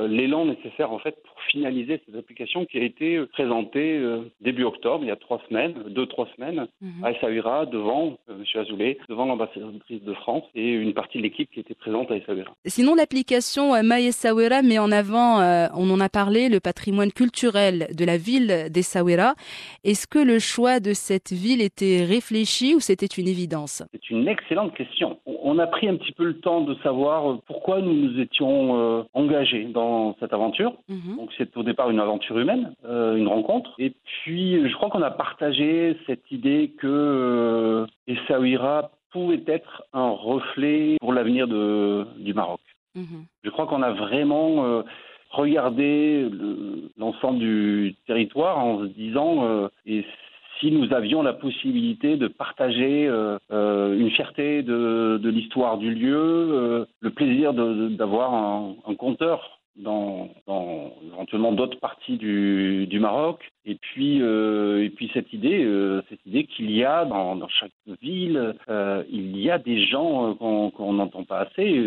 l'élan 0.10 0.46
nécessaire 0.46 0.92
en 0.92 0.98
fait 0.98 1.22
pour 1.24 1.40
finaliser 1.44 2.02
cette 2.06 2.16
application 2.16 2.66
qui 2.66 2.80
a 2.80 2.84
été 2.84 3.24
présentée 3.28 4.02
début 4.42 4.64
octobre, 4.64 5.04
il 5.04 5.08
y 5.08 5.12
a 5.12 5.16
trois 5.16 5.42
semaines 5.48 5.67
deux, 5.90 6.06
trois 6.06 6.28
semaines, 6.36 6.68
mhm. 6.82 7.04
à 7.04 7.12
Essaouira, 7.12 7.66
devant 7.66 8.18
euh, 8.30 8.34
M. 8.38 8.62
Azoulay, 8.62 8.98
devant 9.10 9.26
l'ambassadrice 9.26 10.04
de 10.04 10.14
France 10.14 10.44
et 10.56 10.72
une 10.72 10.94
partie 10.94 11.18
de 11.18 11.24
l'équipe 11.24 11.50
qui 11.52 11.60
était 11.60 11.76
présente 11.76 12.12
à 12.12 12.16
Essaouira. 12.16 12.52
Sinon, 12.66 12.96
l'application 12.96 13.76
euh, 13.76 13.82
My 13.84 14.06
Essaouira 14.06 14.62
met 14.62 14.80
en 14.80 14.92
avant, 14.92 15.42
euh, 15.42 15.68
on 15.76 15.90
en 15.90 16.00
a 16.00 16.10
parlé, 16.10 16.50
le 16.50 16.60
patrimoine 16.60 17.12
culturel 17.12 17.88
de 17.96 18.06
la 18.06 18.18
ville 18.18 18.68
d'Essaouira. 18.70 19.34
Est-ce 19.84 20.08
que 20.08 20.20
le 20.20 20.40
choix 20.40 20.80
de 20.80 20.94
cette 20.94 21.32
ville 21.32 21.62
était 21.62 22.06
réfléchi 22.06 22.76
ou 22.76 22.80
c'était 22.80 23.06
une 23.06 23.28
évidence? 23.28 23.84
C'est 23.92 24.10
une 24.10 24.28
excellente 24.28 24.74
question. 24.76 25.20
On 25.26 25.60
a 25.60 25.68
pris 25.68 25.88
un 25.88 25.96
petit 25.96 26.12
peu 26.12 26.26
le 26.26 26.40
temps 26.40 26.62
de 26.62 26.76
savoir 26.84 27.40
pourquoi 27.48 27.82
nous 27.82 27.94
nous 27.94 28.20
étions 28.20 29.06
engagés 29.14 29.66
dans 29.66 30.16
cette 30.20 30.34
aventure. 30.34 30.74
Mhm. 30.90 31.18
Donc 31.18 31.30
c'est 31.38 31.56
au 31.58 31.64
départ 31.64 31.90
une 31.90 32.00
aventure 32.00 32.38
humaine, 32.38 32.74
une 32.84 33.28
rencontre. 33.28 33.74
Et 33.80 33.94
puis 34.24 34.68
je 34.68 34.74
crois 34.76 34.90
qu'on 34.90 35.02
a 35.02 35.12
partagé 35.12 35.57
cette 36.06 36.32
idée 36.32 36.74
que 36.78 36.88
euh, 36.88 37.86
Essaouira 38.08 38.92
pouvait 39.12 39.44
être 39.48 39.84
un 39.94 40.10
reflet 40.10 40.98
pour 41.00 41.14
l'avenir 41.14 41.48
du 41.48 42.34
Maroc. 42.34 42.60
Mhm. 42.96 43.26
Je 43.44 43.50
crois 43.50 43.68
qu'on 43.68 43.82
a 43.82 43.92
vraiment 43.92 44.66
euh, 44.66 44.82
regardé 45.30 46.30
l'ensemble 46.98 47.40
du 47.40 47.96
territoire 48.06 48.58
en 48.58 48.82
se 48.82 48.86
disant 48.86 49.46
euh, 49.46 49.68
et 49.86 50.06
si 50.60 50.72
nous 50.72 50.92
avions 50.92 51.22
la 51.22 51.34
possibilité 51.34 52.18
de 52.18 52.28
partager 52.28 53.08
une 53.52 54.10
fierté 54.10 54.64
de, 54.64 55.30
l'histoire 55.30 55.78
du 55.78 55.94
lieu, 55.94 56.88
le 57.00 57.10
plaisir 57.12 57.54
d'avoir 57.54 58.34
un, 58.34 58.74
un, 58.88 58.96
compteur 58.96 59.60
dans, 59.78 60.30
dans 60.48 60.94
éventuellement 61.14 61.52
d'autres 61.52 61.80
parties 61.80 62.18
du, 62.18 62.88
du, 62.88 63.00
Maroc. 63.00 63.40
Et 63.70 63.76
puis, 63.76 64.22
euh, 64.22 64.86
et 64.86 64.90
puis 64.90 65.12
cette 65.14 65.34
idée, 65.34 65.62
euh, 65.66 66.02
cette 66.10 66.26
idée 66.26 66.46
qu'il 66.46 66.72
y 66.72 66.86
a 66.86 67.04
dans, 67.04 67.36
dans 67.36 67.50
chaque 67.50 67.74
ville, 68.02 68.56
euh, 68.70 69.04
il 69.12 69.38
y 69.38 69.52
a 69.52 69.58
des 69.58 69.86
gens 69.86 70.36
qu'on 70.36 70.94
n'entend 70.94 71.26
pas 71.26 71.40
assez, 71.40 71.78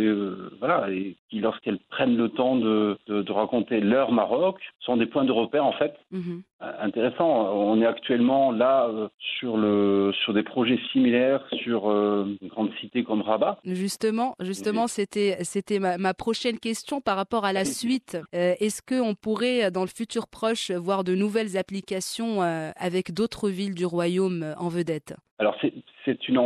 voilà, 0.59 0.91
et 0.91 1.17
qui 1.31 1.41
lorsqu'elles 1.41 1.79
prennent 1.89 2.19
le 2.19 2.29
temps 2.29 2.57
de, 2.57 2.99
de, 3.07 3.23
de, 3.23 3.33
raconter 3.33 3.81
leur 3.81 4.13
Maroc, 4.13 4.61
sont 4.81 4.99
des 4.99 5.07
points 5.07 5.25
de 5.25 5.33
repère 5.33 5.65
en 5.65 5.73
fait 5.73 5.95
mhm. 6.11 6.43
intéressants. 6.61 7.51
On 7.55 7.81
est 7.81 7.87
actuellement 7.87 8.53
là 8.53 8.91
sur 9.39 9.57
le 9.57 10.13
sur 10.23 10.35
des 10.35 10.43
projets 10.43 10.79
similaires 10.93 11.43
sur 11.63 11.91
une 11.91 12.49
grande 12.49 12.73
cité 12.81 13.05
comme 13.05 13.23
Rabat. 13.23 13.59
Justement, 13.65 14.37
justement, 14.41 14.87
c'était 14.87 15.39
c'était 15.45 15.79
ma, 15.79 15.97
ma, 15.97 16.13
prochaine 16.13 16.59
question 16.59 17.01
par 17.01 17.17
rapport 17.17 17.47
à 17.47 17.55
la 17.55 17.65
suite. 17.65 18.19
Est-ce 18.33 18.83
que 18.83 19.01
on 19.01 19.15
pourrait 19.15 19.71
dans 19.71 19.83
le 19.83 19.89
futur 19.89 20.27
proche 20.27 20.71
voir 20.73 21.05
de 21.05 21.15
nouvelles 21.15 21.57
applications 21.57 21.70
avec 22.77 23.13
d'autres 23.13 23.49
villes 23.49 23.75
du 23.75 23.87
royaume 23.87 24.55
en 24.59 24.69
vedette 24.69 25.15
alors 25.41 25.57
c'est 26.05 26.29
une, 26.29 26.39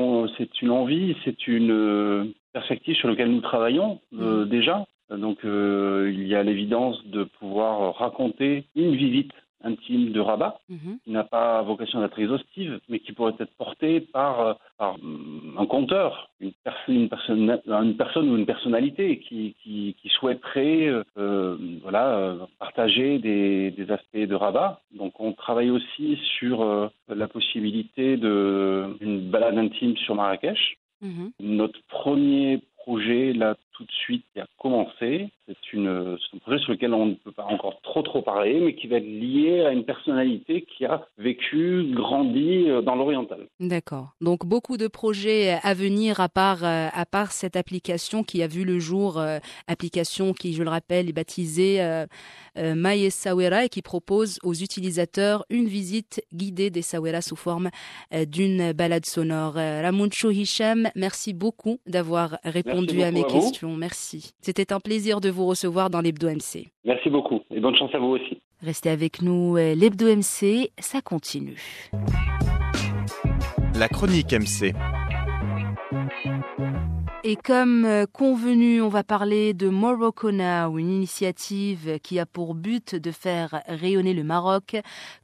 une 0.63 0.71
envie, 0.71 1.17
c'est 1.25 1.49
une 1.49 1.73
euh, 1.73 2.25
perspective 2.53 2.95
sur 2.95 3.09
laquelle 3.09 3.31
nous 3.31 3.41
travaillons 3.41 4.01
euh, 4.15 4.45
mmh. 4.45 4.49
déjà. 4.49 4.87
Donc 5.11 5.45
euh, 5.45 6.13
il 6.15 6.29
y 6.29 6.37
a 6.37 6.45
l'évidence 6.45 7.05
de 7.07 7.25
pouvoir 7.25 7.97
raconter 7.97 8.67
une 8.77 8.95
visite 8.95 9.33
intime 9.65 10.13
de 10.13 10.21
Rabat, 10.21 10.61
mhm. 10.69 10.99
qui 11.05 11.11
n'a 11.11 11.25
pas 11.25 11.63
vocation 11.63 12.01
d'être 12.01 12.19
exhaustive, 12.19 12.81
mais 12.89 13.01
qui 13.01 13.13
pourrait 13.13 13.35
être 13.39 13.55
portée 13.57 14.01
par, 14.01 14.59
par 14.79 14.97
un 15.57 15.67
conteur, 15.67 16.31
une, 16.41 16.53
une, 16.89 17.09
personne, 17.09 17.61
une 17.67 17.97
personne 17.97 18.31
ou 18.31 18.37
une 18.37 18.47
personnalité 18.47 19.19
qui, 19.19 19.55
qui, 19.63 19.97
qui 20.01 20.09
souhaiterait 20.11 20.93
euh, 21.17 21.57
voilà, 21.83 22.37
partager 22.59 23.19
des, 23.19 23.71
des, 23.71 23.91
aspects 23.91 24.17
de 24.17 24.35
Rabat. 24.35 24.81
Donc 24.93 25.19
on 25.21 25.33
travaille 25.33 25.71
aussi 25.71 26.19
sur 26.39 26.63
euh, 26.63 26.89
la 27.09 27.29
possibilité 27.29 28.17
d'une 28.17 29.31
balade 29.31 29.59
intime 29.59 29.97
sur 29.97 30.15
Marrakech. 30.15 30.79
Mhm. 31.03 31.33
Notre 31.41 31.81
premier 31.89 32.61
projet, 32.85 33.33
là, 33.33 33.57
tout 33.75 33.85
de 33.85 33.93
suite, 33.93 34.25
qui 34.33 34.41
a 34.41 34.47
commencé. 34.59 35.31
C'est 35.47 35.79
un 35.79 36.17
projet 36.41 36.59
sur 36.59 36.73
lequel 36.73 36.95
on 36.95 37.07
ne 37.07 37.15
peut 37.15 37.33
pas 37.33 37.45
encore 37.45 37.81
trop 37.83 38.03
trop 38.03 38.23
parler, 38.23 38.61
mais 38.61 38.75
qui 38.75 38.87
va 38.87 38.97
être 38.97 39.05
lié 39.05 39.61
à 39.61 39.73
une 39.73 39.85
personnalité 39.85 40.63
qui 40.63 40.87
a 40.87 41.07
vécu, 41.19 41.85
grandi 41.93 42.71
euh, 42.71 42.81
dans 42.81 42.95
l'oriental. 42.95 43.47
D'accord. 43.61 44.09
Donc 44.21 44.47
beaucoup 44.47 44.77
de 44.77 44.89
projets 44.89 45.59
à 45.63 45.75
venir 45.75 46.21
à 46.21 46.29
part 46.29 46.65
euh, 46.65 46.89
à 46.93 47.07
part 47.07 47.33
cette 47.33 47.57
application 47.57 48.23
qui 48.23 48.43
a 48.43 48.47
vu 48.47 48.65
le 48.65 48.79
jour, 48.79 49.19
euh, 49.19 49.39
application 49.67 50.33
qui, 50.33 50.55
je 50.55 50.63
le 50.63 50.71
rappelle, 50.71 51.09
est 51.09 51.13
baptisée 51.13 51.83
euh, 51.83 52.07
euh 52.59 53.11
Sawera 53.11 53.65
et 53.65 53.69
qui 53.69 53.83
propose 53.83 54.39
aux 54.43 54.55
utilisateurs 54.55 55.45
une 55.51 55.67
visite 55.67 56.23
guidée 56.33 56.71
des 56.71 56.83
Sawera 56.83 57.21
sous 57.21 57.37
forme 57.37 57.71
d'une 58.29 58.73
balade 58.73 59.07
sonore. 59.07 59.55
Ramuncho 59.55 60.31
Hisham, 60.31 60.89
merci 60.95 61.33
beaucoup 61.33 61.81
d'avoir 61.87 62.39
répondu 62.45 63.03
à 63.03 63.11
mes 63.11 63.25
questions. 63.25 63.64
Merci. 63.71 64.33
C'était 64.41 64.73
un 64.73 64.81
plaisir 64.81 65.21
de 65.21 65.31
vous 65.31 65.47
recevoir 65.47 65.91
dans 65.91 66.01
l'Hebdo 66.01 66.29
MC. 66.29 66.69
Merci 66.85 67.11
beaucoup 67.11 67.41
et 67.51 67.61
bonne 67.61 67.77
chance 67.77 67.95
à 67.95 67.99
vous 67.99 68.09
aussi. 68.09 68.41
Restez 68.63 68.91
avec 68.91 69.23
nous, 69.23 69.57
euh, 69.57 69.75
l'Hebdo 69.75 70.07
MC, 70.07 70.71
ça 70.79 71.01
continue. 71.03 71.81
La 73.79 73.89
chronique 73.89 74.33
MC. 74.33 74.73
Et 77.27 77.37
comme 77.37 77.87
euh, 77.87 78.05
convenu, 78.05 78.83
on 78.83 78.91
va 78.91 79.03
parler 79.03 79.55
de 79.55 79.71
Morocco 79.71 80.31
Now, 80.31 80.77
une 80.77 80.91
initiative 80.91 81.99
qui 82.03 82.19
a 82.19 82.27
pour 82.27 82.55
but 82.55 82.95
de 82.95 83.11
faire 83.11 83.63
rayonner 83.67 84.13
le 84.13 84.23
Maroc 84.23 84.77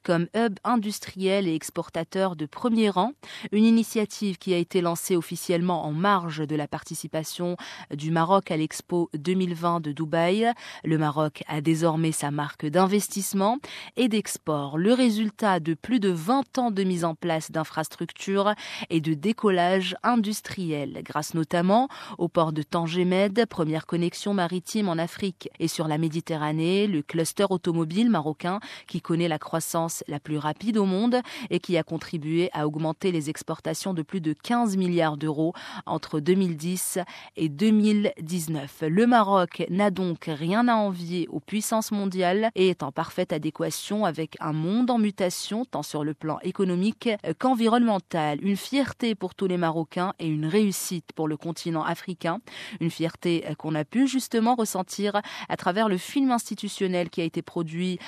comme 0.02 0.26
hub 0.35 0.54
industriel 0.64 1.47
et 1.47 1.54
exportateur 1.54 2.37
de 2.37 2.47
premier 2.47 2.88
rang. 2.88 3.12
Une 3.52 3.66
initiative 3.66 4.38
qui 4.38 4.54
a 4.54 4.57
été 4.57 4.80
lancée 4.80 5.14
officiellement 5.14 5.85
en 5.85 5.92
marge 5.92 6.47
de 6.47 6.57
la 6.57 6.66
participation 6.66 7.59
du 7.95 8.11
Maroc 8.11 8.50
à 8.50 8.57
l'Expo 8.57 9.11
2020 9.12 9.80
de 9.80 9.92
Dubaï. 9.92 10.50
Le 10.85 10.97
Maroc 10.97 11.42
a 11.49 11.61
désormais 11.61 12.12
sa 12.12 12.30
marque 12.30 12.64
d'investissement 12.64 13.59
et 13.99 14.09
d'export, 14.09 14.78
le 14.78 14.95
résultat 14.95 15.61
de 15.61 15.75
plus 15.75 16.00
de 16.00 16.09
20 16.09 16.57
ans 16.57 16.71
de 16.71 16.83
mise 16.83 17.04
en 17.04 17.14
place 17.14 17.50
d'infrastructures 17.50 18.54
et 18.88 19.02
de 19.02 19.12
décollage 19.12 19.97
industriel, 20.02 21.02
grâce 21.04 21.35
notamment 21.35 21.89
au 22.18 22.28
port 22.28 22.52
de 22.52 22.62
Tangemed, 22.62 23.47
première 23.47 23.87
connexion 23.87 24.35
maritime 24.35 24.88
en 24.88 24.99
Afrique 24.99 25.49
et 25.59 25.68
sur 25.68 25.88
la 25.88 25.99
Méditerranée, 25.99 26.87
le 26.87 27.02
cluster 27.02 27.47
automobile 27.50 28.11
marocain 28.11 28.61
qui 28.87 29.00
connaît 29.00 29.28
la 29.28 29.38
croissance 29.38 30.04
la 30.09 30.20
plus 30.20 30.38
rapide 30.38 30.78
au 30.78 30.85
monde 30.85 31.20
et 31.50 31.61
qui 31.61 31.76
a 31.76 31.82
contribué 31.82 32.50
à 32.52 32.66
augmenter 32.66 33.12
les 33.12 33.30
exportations 33.30 33.94
de 33.94 34.02
plus 34.02 34.20
de 34.20 34.32
15 34.32 34.76
milliards 34.76 35.16
d'euros 35.16 35.52
entre 35.87 36.20
2010 36.20 36.99
et 37.37 37.49
2019. 37.49 38.85
Le 38.88 39.06
Maroc 39.06 39.64
n'a 39.70 39.90
donc 39.90 40.25
rien 40.26 40.68
à 40.68 40.75
envier 40.75 41.26
aux 41.30 41.40
puissances 41.40 41.92
mondiales 41.92 42.50
et 42.54 42.68
est 42.68 42.82
en 42.82 42.92
parfaite 42.92 43.32
adéquation 43.32 44.04
avec 44.04 44.37
un 44.40 44.52
monde 44.52 44.90
en 44.90 44.99
mutation 44.99 45.64
tant 45.64 45.82
sur 45.82 46.04
le 46.04 46.14
plan 46.14 46.38
économique 46.42 47.09
qu'environnemental. 47.38 48.38
Une 48.42 48.56
fierté 48.56 49.14
pour 49.14 49.35
tous 49.35 49.47
les 49.47 49.56
Marocains 49.56 50.14
et 50.18 50.26
une 50.26 50.47
réussite 50.47 51.12
pour 51.14 51.28
le 51.28 51.37
continent 51.37 51.79
africain. 51.84 52.40
Une 52.80 52.90
fierté 52.90 53.44
qu'on 53.58 53.75
a 53.75 53.84
pu 53.84 54.06
justement 54.06 54.54
ressentir 54.54 55.20
à 55.49 55.56
travers 55.56 55.88
le 55.88 55.96
film 55.96 56.30
institutionnel 56.30 57.10
qui 57.10 57.20
a 57.20 57.25
été 57.25 57.42
produit 57.42 57.99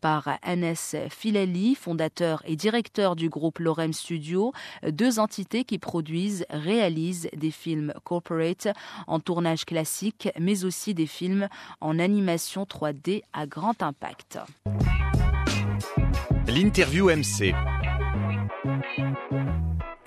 par 0.00 0.38
Anes 0.42 0.74
Filali, 1.10 1.74
fondateur 1.74 2.42
et 2.46 2.56
directeur 2.56 3.16
du 3.16 3.28
groupe 3.28 3.58
Lorem 3.58 3.92
Studio, 3.92 4.52
deux 4.86 5.18
entités 5.18 5.64
qui 5.64 5.78
produisent, 5.78 6.46
réalisent 6.50 7.28
des 7.36 7.50
films 7.50 7.92
corporate 8.04 8.68
en 9.06 9.20
tournage 9.20 9.64
classique, 9.64 10.28
mais 10.38 10.64
aussi 10.64 10.94
des 10.94 11.06
films 11.06 11.48
en 11.80 11.98
animation 11.98 12.64
3D 12.64 13.22
à 13.32 13.46
grand 13.46 13.82
impact. 13.82 14.38
L'interview 16.48 17.08
MC. 17.08 17.54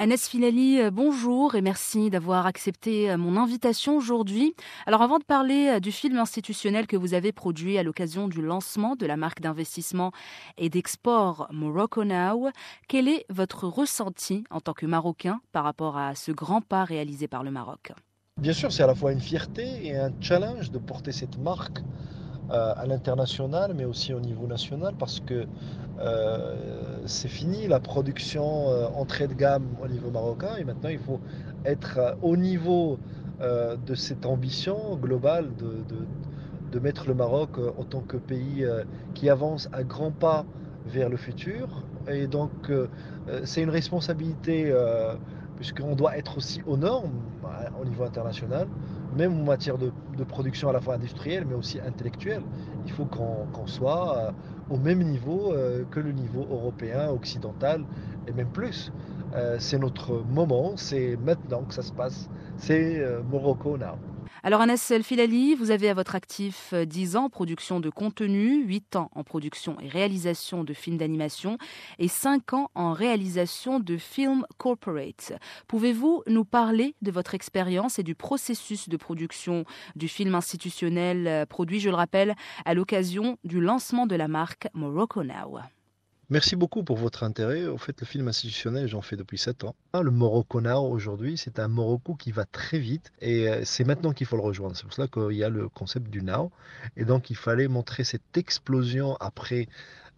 Agnès 0.05 0.27
Filali, 0.29 0.79
euh, 0.79 0.91
bonjour 0.91 1.55
et 1.55 1.61
merci 1.61 2.11
d'avoir 2.11 2.45
accepté 2.45 3.09
euh, 3.09 3.17
mon 3.17 3.37
invitation 3.37 3.97
aujourd'hui. 3.97 4.53
Alors 4.85 5.01
avant 5.01 5.17
de 5.17 5.23
parler 5.23 5.67
euh, 5.67 5.79
du 5.79 5.91
film 5.91 6.19
institutionnel 6.19 6.85
que 6.85 6.95
vous 6.95 7.15
avez 7.15 7.31
produit 7.31 7.79
à 7.79 7.81
l'occasion 7.81 8.27
du 8.27 8.43
lancement 8.43 8.95
de 8.95 9.07
la 9.07 9.17
marque 9.17 9.41
d'investissement 9.41 10.11
et 10.59 10.69
d'export 10.69 11.47
Morocco 11.51 12.03
Now, 12.03 12.51
quel 12.87 13.07
est 13.07 13.25
votre 13.31 13.67
ressenti 13.67 14.43
en 14.51 14.61
tant 14.61 14.73
que 14.73 14.85
Marocain 14.85 15.41
par 15.51 15.63
rapport 15.63 15.97
à 15.97 16.13
ce 16.13 16.31
grand 16.31 16.61
pas 16.61 16.83
réalisé 16.83 17.27
par 17.27 17.41
le 17.41 17.49
Maroc? 17.49 17.91
Bien 18.39 18.53
sûr, 18.53 18.71
c'est 18.71 18.83
à 18.83 18.87
la 18.87 18.93
fois 18.93 19.11
une 19.11 19.19
fierté 19.19 19.87
et 19.87 19.95
un 19.97 20.11
challenge 20.21 20.69
de 20.69 20.77
porter 20.77 21.13
cette 21.13 21.39
marque 21.39 21.79
à 22.49 22.85
l'international, 22.85 23.73
mais 23.75 23.85
aussi 23.85 24.13
au 24.13 24.19
niveau 24.19 24.47
national, 24.47 24.93
parce 24.97 25.19
que 25.19 25.45
euh, 25.99 26.55
c'est 27.05 27.29
fini 27.29 27.67
la 27.67 27.79
production 27.79 28.69
euh, 28.69 28.87
entrée 28.95 29.27
de 29.27 29.33
gamme 29.33 29.65
au 29.81 29.87
niveau 29.87 30.11
marocain 30.11 30.57
et 30.57 30.65
maintenant 30.65 30.89
il 30.89 30.99
faut 30.99 31.21
être 31.63 31.97
euh, 31.97 32.13
au 32.21 32.35
niveau 32.35 32.99
de 33.85 33.95
cette 33.95 34.25
ambition 34.25 34.95
globale 34.95 35.49
de, 36.71 36.79
mettre 36.79 37.05
le 37.05 37.13
Maroc 37.13 37.57
en 37.77 37.83
tant 37.83 37.99
que 37.99 38.15
pays 38.15 38.65
qui 39.13 39.29
avance 39.29 39.67
à 39.73 39.83
grands 39.83 40.11
pas 40.11 40.45
vers 40.85 41.09
le 41.09 41.17
futur. 41.17 41.83
Et 42.07 42.27
donc 42.27 42.71
c'est 43.43 43.61
une 43.61 43.69
responsabilité 43.69 44.73
puisqu'on 45.57 45.95
doit 45.95 46.17
être 46.17 46.37
aussi 46.37 46.61
aux 46.65 46.77
normes 46.77 47.19
au 47.81 47.83
niveau 47.83 48.05
international, 48.05 48.69
même 49.17 49.33
en 49.33 49.43
matière 49.43 49.77
de, 49.77 49.91
production 50.23 50.69
à 50.69 50.73
la 50.73 50.81
fois 50.81 50.95
industrielle 50.95 51.45
mais 51.47 51.55
aussi 51.55 51.79
intellectuelle. 51.79 52.41
Il 52.85 52.91
faut 52.91 53.05
qu'on 53.05 53.67
soit 53.67 54.33
au 54.69 54.77
même 54.77 55.03
niveau 55.03 55.53
euh, 55.53 55.83
que 55.91 55.99
le 55.99 56.11
niveau 56.11 56.45
européen, 56.49 57.09
occidental, 57.09 57.83
et 58.27 58.31
même 58.31 58.49
plus. 58.49 58.91
Euh, 59.35 59.57
c'est 59.59 59.77
notre 59.77 60.23
moment, 60.29 60.73
c'est 60.77 61.17
maintenant 61.17 61.63
que 61.63 61.73
ça 61.73 61.81
se 61.81 61.91
passe, 61.91 62.29
c'est 62.57 62.99
euh, 62.99 63.21
Morocco 63.23 63.77
now. 63.77 63.97
Alors 64.45 64.61
Anas 64.61 64.91
El 64.91 65.01
Filali, 65.01 65.55
vous 65.55 65.71
avez 65.71 65.89
à 65.89 65.95
votre 65.95 66.13
actif 66.13 66.75
10 66.75 67.15
ans 67.15 67.23
en 67.23 67.29
production 67.31 67.79
de 67.79 67.89
contenu, 67.89 68.63
8 68.63 68.95
ans 68.95 69.09
en 69.15 69.23
production 69.23 69.75
et 69.81 69.87
réalisation 69.87 70.63
de 70.63 70.71
films 70.71 70.97
d'animation 70.97 71.57
et 71.97 72.07
5 72.07 72.53
ans 72.53 72.69
en 72.75 72.93
réalisation 72.93 73.79
de 73.79 73.97
films 73.97 74.45
corporate. 74.59 75.33
Pouvez-vous 75.67 76.21
nous 76.27 76.45
parler 76.45 76.93
de 77.01 77.09
votre 77.09 77.33
expérience 77.33 77.97
et 77.97 78.03
du 78.03 78.13
processus 78.13 78.87
de 78.87 78.97
production 78.97 79.65
du 79.95 80.07
film 80.07 80.35
institutionnel 80.35 81.27
euh, 81.27 81.47
produit, 81.47 81.79
je 81.79 81.89
le 81.89 81.95
rappelle, 81.95 82.35
à 82.65 82.75
l'occasion 82.75 83.39
du 83.45 83.59
lancement 83.59 84.05
de 84.05 84.15
la 84.15 84.27
marque 84.27 84.67
Morocco 84.75 85.23
Now? 85.23 85.57
Merci 86.31 86.55
beaucoup 86.55 86.83
pour 86.83 86.97
votre 86.97 87.23
intérêt. 87.23 87.67
Au 87.67 87.77
fait, 87.77 88.01
le 88.01 88.07
film 88.07 88.27
institutionnel, 88.27 88.87
j'en 88.87 89.01
fais 89.01 89.15
depuis 89.15 89.37
7 89.37 89.63
ans. 89.63 89.75
Le 89.93 90.09
Morocco 90.09 90.59
Now, 90.59 90.89
aujourd'hui, 90.89 91.37
c'est 91.37 91.59
un 91.59 91.67
Morocco 91.67 92.15
qui 92.15 92.31
va 92.31 92.45
très 92.45 92.79
vite 92.79 93.11
et 93.21 93.47
euh, 93.47 93.61
c'est 93.63 93.83
maintenant 93.83 94.11
qu'il 94.11 94.25
faut 94.25 94.35
le 94.35 94.41
rejoindre. 94.41 94.75
C'est 94.75 94.85
pour 94.85 94.93
cela 94.93 95.07
qu'il 95.07 95.37
y 95.37 95.43
a 95.43 95.49
le 95.49 95.69
concept 95.69 96.09
du 96.09 96.23
Now. 96.23 96.51
Et 96.97 97.05
donc, 97.05 97.29
il 97.29 97.35
fallait 97.35 97.67
montrer 97.67 98.03
cette 98.03 98.37
explosion 98.37 99.15
après 99.17 99.67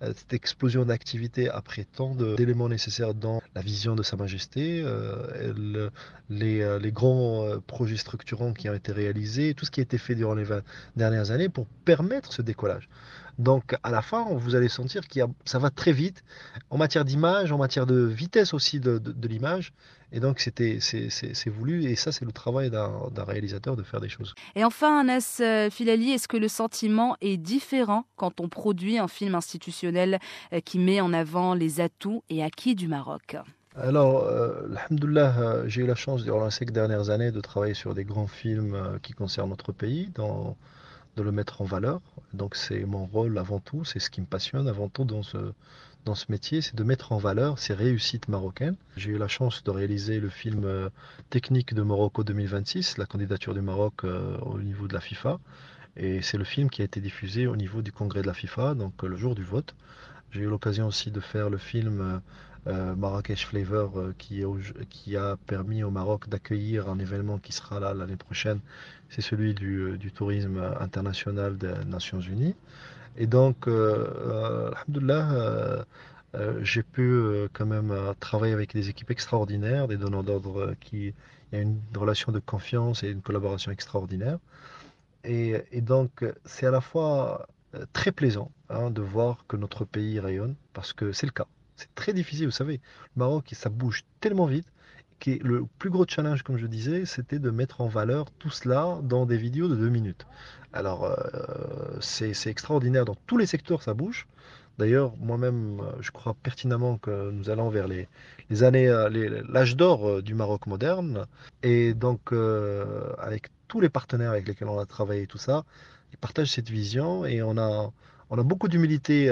cette 0.02 0.34
explosion 0.34 0.86
d'activité 0.86 1.50
après 1.50 1.84
tant 1.84 2.14
d'éléments 2.14 2.70
nécessaires 2.70 3.14
dans 3.14 3.42
la 3.56 3.62
vision 3.62 3.96
de 3.96 4.04
Sa 4.04 4.16
Majesté, 4.16 4.84
euh, 4.86 5.90
les, 6.30 6.78
les, 6.80 6.92
grands 6.92 7.48
projets 7.66 7.98
structurants 7.98 8.54
qui 8.54 8.70
ont 8.70 8.74
été 8.74 8.92
réalisés, 8.92 9.54
tout 9.56 9.66
ce 9.66 9.72
qui 9.72 9.80
a 9.80 9.84
été 9.84 9.98
fait 9.98 10.14
durant 10.16 10.36
les 10.36 10.44
20 10.44 10.62
dernières 10.96 11.32
années 11.32 11.50
pour 11.50 11.66
permettre 11.86 12.32
ce 12.32 12.42
décollage. 12.42 12.90
Donc 13.38 13.76
à 13.84 13.92
la 13.92 14.02
fin, 14.02 14.26
vous 14.32 14.56
allez 14.56 14.68
sentir 14.68 15.08
que 15.08 15.20
ça 15.46 15.60
va 15.60 15.70
très 15.70 15.92
vite 15.92 16.24
en 16.70 16.78
matière 16.78 17.06
d'image, 17.06 17.52
en 17.52 17.58
matière 17.58 17.86
de 17.86 18.02
vitesse 18.02 18.54
aussi 18.54 18.80
de, 18.80 19.02
l'image. 19.28 19.74
Et 20.12 20.20
donc 20.20 20.39
c'était 20.39 20.80
c'est 20.80 21.50
voulu 21.50 21.84
et 21.86 21.96
ça 21.96 22.12
c'est 22.12 22.24
le 22.24 22.32
travail 22.32 22.70
d'un 22.70 23.24
réalisateur 23.26 23.76
de 23.76 23.84
faire 23.84 24.00
des 24.00 24.10
choses. 24.10 24.34
Et 24.56 24.63
enfin, 24.63 25.00
Anas 25.00 25.39
euh, 25.41 25.70
Filali, 25.70 26.12
est-ce 26.12 26.28
que 26.28 26.38
le 26.38 26.48
sentiment 26.48 27.17
est 27.22 27.38
différent 27.38 28.06
quand 28.15 28.39
on 28.39 28.48
produit 28.48 28.98
un 28.98 29.08
film 29.08 29.36
institutionnel 29.36 30.20
euh, 30.54 30.62
qui 30.62 30.80
met 30.80 31.02
en 31.02 31.12
avant 31.13 31.54
les 31.54 31.82
atouts 31.82 32.24
et 32.30 32.43
acquis 32.43 32.76
du 32.76 32.88
Maroc? 32.88 33.36
Alors, 33.76 34.24
euh, 34.24 34.70
euh, 34.91 35.63
j'ai 35.67 35.82
eu 35.82 35.86
la 35.86 35.96
chance 35.96 36.24
durant 36.24 36.46
les 36.46 36.52
cinq 36.52 36.72
dernières 36.72 37.10
années 37.10 37.32
de 37.32 37.41
travailler 37.41 37.76
sur 37.76 37.93
des 37.93 38.06
grands 38.06 38.28
films 38.28 39.00
qui 39.04 39.13
concernent 39.13 39.50
notre 39.50 39.72
pays, 39.72 40.10
dans 40.15 40.56
de 41.17 41.24
le 41.24 41.32
mettre 41.32 41.62
en 41.62 41.65
valeur. 41.65 42.00
Donc 42.34 42.56
c'est 42.56 42.86
mon 42.86 43.06
rôle 43.06 43.38
avant 43.38 43.60
tout, 43.60 43.84
c'est 43.84 44.00
ce 44.00 44.10
qui 44.10 44.22
me 44.22 44.26
passionne 44.26 44.67
avant 44.67 44.88
tout 44.88 45.04
dans 45.04 45.24
ce, 45.24 45.38
dans 46.08 46.15
ce 46.15 46.32
métier, 46.32 46.62
c'est 46.62 46.76
de 46.76 46.84
mettre 46.86 47.12
en 47.12 47.17
valeur 47.17 47.60
ces 47.60 47.74
réussites 47.74 48.30
marocaines. 48.30 48.78
J'ai 48.96 49.12
eu 49.12 49.17
la 49.17 49.28
chance 49.28 49.62
de 49.65 49.72
réaliser 49.72 50.22
le 50.22 50.30
film 50.30 50.63
euh, 50.63 50.89
technique 51.30 51.74
de 51.74 51.82
Morocco 51.82 52.24
2026, 52.24 52.98
la 52.98 53.06
candidature 53.06 53.54
du 53.54 53.60
Maroc 53.60 54.06
euh, 54.06 54.38
au 54.38 54.58
niveau 54.58 54.88
de 54.88 54.93
la 54.93 55.02
FIFA. 55.02 55.38
Et 55.98 56.22
c'est 56.22 56.38
le 56.38 56.46
film 56.46 56.70
qui 56.70 56.82
a 56.82 56.86
été 56.86 57.02
diffusé 57.02 57.46
au 57.46 57.58
niveau 57.58 57.82
du 57.82 57.91
congrès 57.91 58.22
de 58.22 58.28
la 58.28 58.34
FIFA, 58.34 58.74
donc 58.76 58.93
euh, 59.04 59.10
le 59.10 59.17
jour 59.17 59.36
du 59.36 59.43
vote. 59.43 59.76
J'ai 60.32 60.43
eu 60.43 60.48
l'occasion 60.48 60.88
aussi 60.88 61.12
de 61.12 61.20
faire 61.20 61.50
le 61.50 61.58
film 61.58 62.22
Marrakech 62.65 63.46
Flavor 63.46 64.12
qui, 64.17 65.15
a 65.15 65.38
permis 65.48 65.84
au 65.84 65.89
Maroc 65.89 66.28
d'accueillir 66.28 66.89
un 66.89 67.00
événement 67.00 67.38
qui 67.38 67.54
sera 67.54 67.80
là 67.80 67.93
l'année 67.93 68.17
prochaine. 68.17 68.60
C'est 69.10 69.22
celui 69.22 69.54
du, 69.54 70.12
tourisme 70.13 70.62
international 70.82 71.58
des 71.58 71.74
Nations 71.86 72.20
Unies. 72.20 72.56
Et 73.17 73.27
donc, 73.27 73.67
euh, 73.67 74.71
j'ai 76.62 76.84
pu 76.84 77.21
quand 77.53 77.65
même 77.65 77.93
travailler 78.19 78.53
avec 78.53 78.73
des 78.73 78.89
équipes 78.89 79.12
extraordinaires, 79.12 79.88
des 79.88 79.97
donneurs 79.97 80.23
d'ordre 80.23 80.75
qui 80.80 81.13
il 81.51 81.56
y 81.56 81.60
a 81.60 81.62
une 81.62 81.80
relation 81.95 82.32
de 82.32 82.39
confiance 82.39 83.03
et 83.03 83.10
une 83.10 83.21
collaboration 83.21 83.71
extraordinaire. 83.71 84.38
Et, 85.23 85.56
et 85.71 85.82
donc, 85.82 86.25
c'est 86.45 86.65
à 86.65 86.71
la 86.71 86.82
fois 86.82 87.47
très 87.93 88.12
plaisant 88.12 88.51
hein, 88.69 88.91
de 88.91 89.01
voir 89.01 89.45
que 89.47 89.58
notre 89.58 89.86
pays 89.86 90.19
rayonne, 90.19 90.56
parce 90.73 90.93
que 90.93 91.12
c'est 91.12 91.25
le 91.25 91.32
cas. 91.32 91.47
C'est 91.75 91.93
très 91.95 92.13
difficile, 92.13 92.45
vous 92.45 92.51
savez. 92.51 92.82
Le 93.15 93.19
Maroc, 93.19 93.49
ça 93.53 93.69
bouge 93.69 94.03
tellement 94.19 94.45
vite 94.45 94.67
que 95.19 95.32
le 95.43 95.65
plus 95.80 95.89
gros 95.89 96.06
challenge, 96.08 96.43
comme 96.43 96.58
je 96.58 96.67
disais, 96.67 97.06
c'était 97.06 97.39
de 97.39 97.49
mettre 97.49 97.82
en 97.82 97.88
valeur 97.88 98.32
tout 98.39 98.49
cela 98.49 98.99
dans 99.03 99.25
des 99.25 99.38
vidéos 99.38 99.67
de 99.67 99.75
deux 99.75 99.89
minutes. 99.89 100.25
Alors, 100.73 101.06
euh, 101.06 101.15
c'est 102.01 102.47
extraordinaire. 102.47 103.06
Dans 103.06 103.15
tous 103.25 103.38
les 103.38 103.45
secteurs, 103.45 103.82
ça 103.82 103.93
bouge. 103.93 104.27
D'ailleurs, 104.77 105.13
moi-même, 105.17 105.82
je 106.01 106.12
crois 106.12 106.36
pertinemment 106.43 106.97
que 106.97 107.32
nous 107.32 107.49
allons 107.49 107.69
vers 107.69 107.88
les, 107.88 108.08
les 108.51 108.63
années, 108.63 108.88
l'âge 109.49 109.75
d'or 109.75 110.21
du 110.21 110.36
Maroc 110.36 110.67
moderne. 110.67 111.25
Et 111.63 111.95
donc, 111.95 112.32
avec 113.17 113.49
tous 113.67 113.82
les 113.82 113.89
partenaires 113.89 114.32
avec 114.32 114.47
lesquels 114.47 114.67
on 114.67 114.77
a 114.77 114.86
travaillé, 114.86 115.25
tout 115.25 115.39
ça, 115.39 115.65
ils 116.13 116.17
partagent 116.17 116.51
cette 116.51 116.69
vision 116.69 117.25
et 117.25 117.41
on 117.41 117.58
a, 117.58 117.91
on 118.30 118.38
a 118.38 118.44
beaucoup 118.44 118.68
d'humilité. 118.68 119.30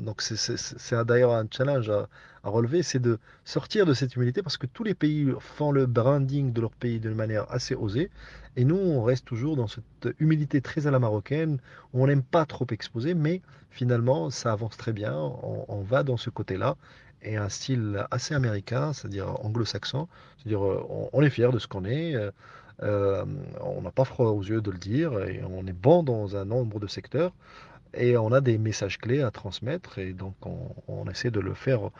Donc, 0.00 0.22
c'est 0.22 1.04
d'ailleurs 1.04 1.32
un 1.32 1.46
challenge 1.50 1.90
à, 1.90 2.08
relever, 2.42 2.82
c'est 2.82 2.98
de 2.98 3.18
sortir 3.44 3.86
de 3.86 3.94
cette 3.94 4.16
humilité 4.16 4.42
parce 4.42 4.58
que 4.58 4.66
tous 4.66 4.84
les 4.84 4.94
pays 4.94 5.32
font 5.40 5.72
le 5.72 5.86
branding 5.86 6.52
de 6.52 6.60
leur 6.60 6.72
pays 6.72 7.00
d'une 7.00 7.14
manière 7.14 7.50
assez 7.50 7.74
osée. 7.74 8.10
Et 8.56 8.64
nous, 8.64 8.76
on 8.76 9.02
reste 9.02 9.24
toujours 9.24 9.56
dans 9.56 9.66
cette 9.66 10.14
humilité 10.18 10.60
très 10.60 10.86
à 10.86 10.90
la 10.90 10.98
marocaine, 10.98 11.58
où 11.92 12.04
on 12.04 12.06
n'aime 12.06 12.22
pas 12.22 12.44
trop 12.44 12.66
exposer, 12.70 13.14
mais 13.14 13.40
finalement, 13.70 14.28
ça 14.30 14.52
avance 14.52 14.76
très 14.76 14.92
bien. 14.92 15.14
On, 15.14 15.82
va 15.82 16.02
dans 16.02 16.18
ce 16.18 16.28
côté-là 16.28 16.76
et 17.22 17.36
un 17.36 17.48
style 17.48 18.06
assez 18.10 18.34
américain, 18.34 18.92
c'est-à-dire 18.92 19.42
anglo-saxon. 19.42 20.06
C'est-à-dire, 20.36 20.60
on, 20.60 21.08
on, 21.12 21.22
est 21.22 21.30
fier 21.30 21.50
de 21.50 21.58
ce 21.58 21.66
qu'on 21.66 21.86
est. 21.86 22.14
Euh, 22.82 23.24
on 23.60 23.82
n'a 23.82 23.90
pas 23.90 24.04
froid 24.04 24.30
aux 24.30 24.42
yeux 24.42 24.60
de 24.60 24.70
le 24.70 24.78
dire 24.78 25.18
et 25.20 25.42
on 25.44 25.66
est 25.66 25.72
bon 25.72 26.02
dans 26.02 26.36
un 26.36 26.44
nombre 26.44 26.80
de 26.80 26.88
secteurs 26.88 27.32
et 27.96 28.16
on 28.16 28.32
a 28.32 28.40
des 28.40 28.58
messages 28.58 28.98
clés 28.98 29.22
à 29.22 29.30
transmettre 29.30 29.98
et 29.98 30.12
donc 30.12 30.34
on, 30.44 31.08
essaie 31.10 31.30
de 31.30 31.40
le 31.40 31.54
faire 31.54 31.90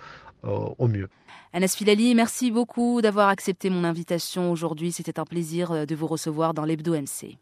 euh, 0.45 0.49
au 0.79 0.89
mieux. 0.89 1.09
Anas 1.53 1.75
Filali, 1.77 2.15
merci 2.15 2.51
beaucoup 2.51 3.01
d'avoir 3.03 3.29
accepté 3.29 3.71
mon 3.71 3.85
invitation 3.85 4.51
aujourd'hui. 4.51 4.93
C'était 4.93 5.21
un 5.21 5.25
plaisir 5.25 5.73
euh, 5.73 5.85
de 5.87 5.95
vous 5.95 6.07
recevoir 6.07 6.55
dans 6.55 6.65
l'Hebdo 6.65 6.95
MC. 6.95 7.39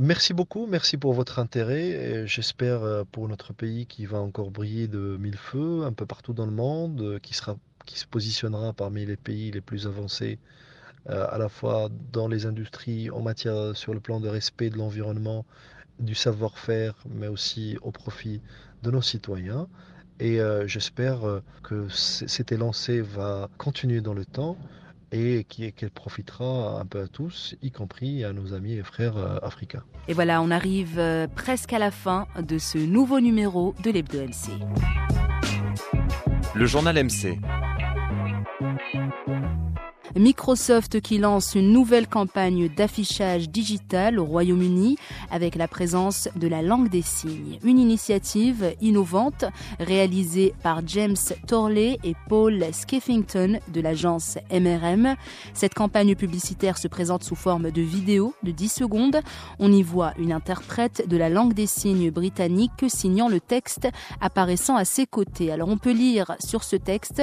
Merci 0.00 0.32
beaucoup, 0.32 0.66
merci 0.66 0.96
pour 0.96 1.12
votre 1.12 1.38
intérêt. 1.38 2.26
J'espère 2.26 3.04
pour 3.12 3.28
notre 3.28 3.52
pays 3.52 3.84
qui 3.84 4.06
va 4.06 4.20
encore 4.20 4.50
briller 4.50 4.88
de 4.88 5.18
mille 5.20 5.36
feux 5.36 5.84
un 5.84 5.92
peu 5.92 6.06
partout 6.06 6.32
dans 6.32 6.46
le 6.46 6.52
monde, 6.52 7.18
qui, 7.22 7.34
sera, 7.34 7.56
qui 7.84 7.98
se 7.98 8.06
positionnera 8.06 8.72
parmi 8.72 9.04
les 9.04 9.18
pays 9.18 9.50
les 9.50 9.60
plus 9.60 9.86
avancés 9.86 10.38
euh, 11.10 11.26
à 11.30 11.38
la 11.38 11.48
fois 11.48 11.88
dans 12.12 12.28
les 12.28 12.46
industries 12.46 13.10
en 13.10 13.20
matière 13.20 13.76
sur 13.76 13.92
le 13.92 13.98
plan 13.98 14.20
de 14.20 14.28
respect 14.28 14.70
de 14.70 14.78
l'environnement, 14.78 15.44
du 15.98 16.14
savoir-faire, 16.14 16.94
mais 17.08 17.28
aussi 17.28 17.76
au 17.82 17.90
profit 17.90 18.40
de 18.82 18.90
nos 18.90 19.02
citoyens. 19.02 19.68
Et 20.20 20.40
euh, 20.40 20.66
j'espère 20.66 21.26
euh, 21.26 21.42
que 21.62 21.88
cet 21.88 22.52
élancé 22.52 23.00
va 23.00 23.48
continuer 23.58 24.00
dans 24.00 24.14
le 24.14 24.24
temps 24.24 24.56
et 25.10 25.44
qu'elle 25.44 25.90
profitera 25.90 26.80
un 26.80 26.86
peu 26.86 27.02
à 27.02 27.06
tous, 27.06 27.54
y 27.62 27.70
compris 27.70 28.24
à 28.24 28.32
nos 28.32 28.54
amis 28.54 28.72
et 28.72 28.82
frères 28.82 29.18
africains. 29.44 29.82
Et 30.08 30.14
voilà, 30.14 30.40
on 30.40 30.50
arrive 30.50 30.98
presque 31.36 31.74
à 31.74 31.78
la 31.78 31.90
fin 31.90 32.26
de 32.40 32.56
ce 32.56 32.78
nouveau 32.78 33.20
numéro 33.20 33.74
de 33.84 33.90
l'Hebdo 33.90 34.22
MC. 34.22 34.52
Le 36.54 36.64
journal 36.64 36.96
MC. 37.04 37.38
Microsoft 40.22 41.00
qui 41.00 41.18
lance 41.18 41.56
une 41.56 41.72
nouvelle 41.72 42.06
campagne 42.06 42.68
d'affichage 42.68 43.48
digital 43.48 44.20
au 44.20 44.24
Royaume-Uni 44.24 44.96
avec 45.32 45.56
la 45.56 45.66
présence 45.66 46.28
de 46.36 46.46
la 46.46 46.62
langue 46.62 46.88
des 46.88 47.02
signes. 47.02 47.58
Une 47.64 47.80
initiative 47.80 48.76
innovante 48.80 49.44
réalisée 49.80 50.54
par 50.62 50.86
James 50.86 51.16
Torley 51.48 51.98
et 52.04 52.14
Paul 52.28 52.64
Skeffington 52.72 53.58
de 53.66 53.80
l'agence 53.80 54.38
MRM. 54.52 55.16
Cette 55.54 55.74
campagne 55.74 56.14
publicitaire 56.14 56.78
se 56.78 56.86
présente 56.86 57.24
sous 57.24 57.34
forme 57.34 57.72
de 57.72 57.82
vidéo 57.82 58.32
de 58.44 58.52
10 58.52 58.68
secondes. 58.68 59.20
On 59.58 59.72
y 59.72 59.82
voit 59.82 60.12
une 60.18 60.32
interprète 60.32 61.08
de 61.08 61.16
la 61.16 61.30
langue 61.30 61.54
des 61.54 61.66
signes 61.66 62.12
britannique 62.12 62.84
signant 62.86 63.28
le 63.28 63.40
texte 63.40 63.88
apparaissant 64.20 64.76
à 64.76 64.84
ses 64.84 65.04
côtés. 65.04 65.50
Alors 65.50 65.68
on 65.68 65.78
peut 65.78 65.90
lire 65.90 66.36
sur 66.38 66.62
ce 66.62 66.76
texte 66.76 67.22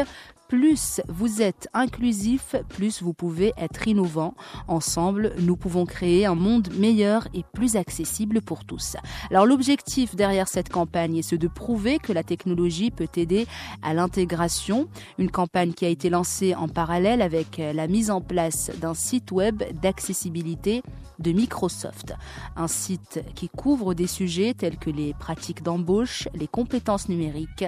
plus 0.50 1.00
vous 1.08 1.42
êtes 1.42 1.70
inclusif, 1.74 2.56
plus 2.68 3.02
vous 3.02 3.14
pouvez 3.14 3.54
être 3.56 3.88
innovant. 3.88 4.34
Ensemble, 4.68 5.34
nous 5.40 5.56
pouvons 5.56 5.86
créer 5.86 6.26
un 6.26 6.36
monde 6.36 6.70
meilleur 6.76 7.28
et 7.34 7.46
plus 7.54 7.78
accessible 7.78 8.42
pour 8.42 8.66
tous. 8.66 8.98
Alors 9.30 9.46
l'objectif 9.46 10.16
derrière 10.16 10.48
cette 10.48 10.70
campagne 10.70 11.16
est 11.16 11.34
de 11.34 11.48
prouver 11.48 12.00
que 12.00 12.12
la 12.12 12.24
technologie 12.24 12.90
peut 12.90 13.08
aider 13.16 13.46
à 13.84 13.94
l'intégration. 13.94 14.90
Une 15.20 15.30
campagne 15.30 15.74
qui 15.74 15.86
a 15.86 15.90
été 15.90 16.10
lancée 16.10 16.56
en 16.56 16.68
parallèle 16.68 17.22
avec 17.22 17.62
la 17.74 17.88
mise 17.88 18.10
en 18.10 18.20
place 18.20 18.72
d'un 18.82 18.96
site 18.96 19.32
web 19.32 19.64
d'accessibilité 19.82 20.82
de 21.20 21.32
Microsoft. 21.32 22.16
Un 22.56 22.68
site 22.68 23.24
qui 23.36 23.50
couvre 23.50 23.94
des 23.94 24.08
sujets 24.08 24.56
tels 24.56 24.78
que 24.78 24.90
les 24.90 25.14
pratiques 25.14 25.62
d'embauche, 25.62 26.28
les 26.34 26.48
compétences 26.48 27.08
numériques, 27.08 27.66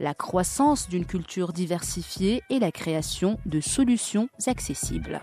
la 0.00 0.14
croissance 0.14 0.88
d'une 0.88 1.06
culture 1.06 1.52
diversifiée 1.52 2.42
et 2.50 2.58
la 2.58 2.72
création 2.72 3.38
de 3.46 3.60
solutions 3.60 4.28
accessibles. 4.46 5.20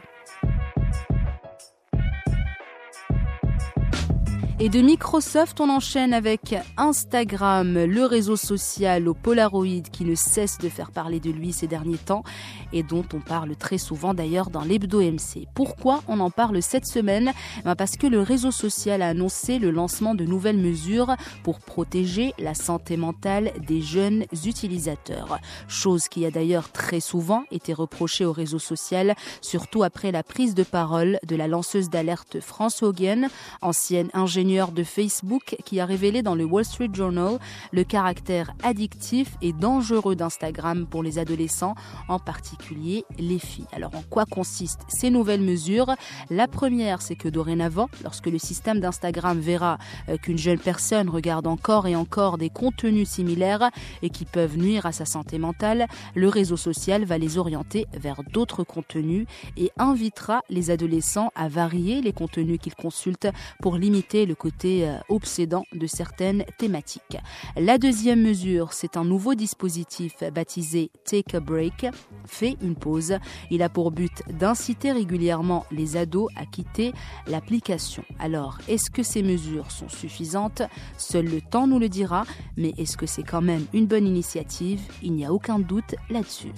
Et 4.57 4.69
de 4.69 4.79
Microsoft, 4.79 5.59
on 5.59 5.69
enchaîne 5.69 6.13
avec 6.13 6.55
Instagram, 6.77 7.73
le 7.73 8.05
réseau 8.05 8.37
social 8.37 9.09
au 9.09 9.13
Polaroid 9.13 9.81
qui 9.91 10.05
ne 10.05 10.15
cesse 10.15 10.59
de 10.59 10.69
faire 10.69 10.91
parler 10.91 11.19
de 11.19 11.29
lui 11.29 11.51
ces 11.51 11.67
derniers 11.67 11.97
temps 11.97 12.23
et 12.71 12.81
dont 12.81 13.03
on 13.13 13.19
parle 13.19 13.57
très 13.57 13.77
souvent 13.77 14.13
d'ailleurs 14.13 14.49
dans 14.49 14.61
l'hebdo 14.61 15.01
MC. 15.01 15.45
Pourquoi 15.55 16.03
on 16.07 16.21
en 16.21 16.31
parle 16.31 16.61
cette 16.61 16.85
semaine? 16.85 17.33
Ben 17.65 17.75
Parce 17.75 17.97
que 17.97 18.07
le 18.07 18.21
réseau 18.21 18.49
social 18.49 19.01
a 19.01 19.09
annoncé 19.09 19.59
le 19.59 19.71
lancement 19.71 20.15
de 20.15 20.23
nouvelles 20.23 20.57
mesures 20.57 21.17
pour 21.43 21.59
protéger 21.59 22.33
la 22.39 22.53
santé 22.53 22.95
mentale 22.95 23.51
des 23.67 23.81
jeunes 23.81 24.23
utilisateurs. 24.45 25.37
Chose 25.67 26.07
qui 26.07 26.25
a 26.25 26.31
d'ailleurs 26.31 26.71
très 26.71 27.01
souvent 27.01 27.43
été 27.51 27.73
reprochée 27.73 28.23
au 28.23 28.31
réseau 28.31 28.59
social, 28.59 29.15
surtout 29.41 29.83
après 29.83 30.13
la 30.13 30.23
prise 30.23 30.55
de 30.55 30.63
parole 30.63 31.19
de 31.27 31.35
la 31.35 31.49
lanceuse 31.49 31.89
d'alerte 31.89 32.39
France 32.39 32.83
Hogan, 32.83 33.27
ancienne 33.61 34.09
ingénieure 34.13 34.44
de 34.45 34.83
Facebook 34.83 35.55
qui 35.65 35.79
a 35.79 35.87
révélé 35.87 36.21
dans 36.21 36.35
le 36.35 36.45
Wall 36.45 36.65
Street 36.65 36.89
Journal 36.93 37.39
le 37.71 37.83
caractère 37.83 38.53
addictif 38.61 39.35
et 39.41 39.53
dangereux 39.53 40.15
d'Instagram 40.15 40.85
pour 40.85 41.01
les 41.01 41.17
adolescents, 41.17 41.73
en 42.09 42.19
particulier 42.19 43.05
les 43.17 43.39
filles. 43.39 43.65
Alors 43.71 43.95
en 43.95 44.03
quoi 44.07 44.25
consistent 44.25 44.85
ces 44.87 45.09
nouvelles 45.09 45.41
mesures? 45.41 45.95
La 46.29 46.47
première, 46.47 47.01
c'est 47.01 47.15
que 47.15 47.27
dorénavant, 47.27 47.89
lorsque 48.03 48.27
le 48.27 48.37
système 48.37 48.79
d'Instagram 48.79 49.39
verra 49.39 49.79
euh, 50.09 50.17
qu'une 50.17 50.37
jeune 50.37 50.59
personne 50.59 51.09
regarde 51.09 51.47
encore 51.47 51.87
et 51.87 51.95
encore 51.95 52.37
des 52.37 52.51
contenus 52.51 53.09
similaires 53.09 53.71
et 54.03 54.11
qui 54.11 54.25
peuvent 54.25 54.57
nuire 54.57 54.85
à 54.85 54.91
sa 54.91 55.05
santé 55.05 55.39
mentale, 55.39 55.87
le 56.13 56.29
réseau 56.29 56.55
social 56.55 57.03
va 57.03 57.17
les 57.17 57.39
orienter 57.39 57.87
vers 57.93 58.21
d'autres 58.31 58.63
contenus 58.63 59.25
et 59.57 59.71
invitera 59.77 60.41
les 60.49 60.69
adolescents 60.69 61.31
à 61.33 61.47
varier 61.47 62.01
les 62.01 62.13
contenus 62.13 62.59
qu'ils 62.61 62.75
consultent 62.75 63.31
pour 63.59 63.77
limiter 63.77 64.27
le 64.27 64.34
côté 64.35 64.87
euh, 64.87 64.97
obsédant 65.09 65.65
de 65.73 65.87
certaines 65.87 66.45
thématiques. 66.57 67.17
La 67.55 67.77
deuxième 67.77 68.21
mesure, 68.21 68.73
c'est 68.73 68.97
un 68.97 69.05
nouveau 69.05 69.35
dispositif 69.35 70.23
baptisé 70.33 70.91
Take 71.05 71.37
a 71.37 71.39
Break, 71.39 71.87
fait 72.25 72.57
une 72.61 72.75
pause. 72.75 73.17
Il 73.51 73.63
a 73.63 73.69
pour 73.69 73.91
but 73.91 74.23
d'inciter 74.29 74.91
régulièrement 74.91 75.65
les 75.71 75.97
ados 75.97 76.29
à 76.35 76.45
quitter 76.45 76.93
l'application. 77.27 78.03
Alors, 78.19 78.57
est-ce 78.67 78.89
que 78.89 79.03
ces 79.03 79.23
mesures 79.23 79.71
sont 79.71 79.89
suffisantes? 79.89 80.61
Seul 80.97 81.25
le 81.25 81.41
temps 81.41 81.67
nous 81.67 81.79
le 81.79 81.89
dira, 81.89 82.25
mais 82.57 82.73
est-ce 82.77 82.97
que 82.97 83.05
c'est 83.05 83.23
quand 83.23 83.41
même 83.41 83.65
une 83.73 83.87
bonne 83.87 84.07
initiative? 84.07 84.81
Il 85.01 85.13
n'y 85.13 85.25
a 85.25 85.33
aucun 85.33 85.59
doute 85.59 85.95
là-dessus. 86.09 86.53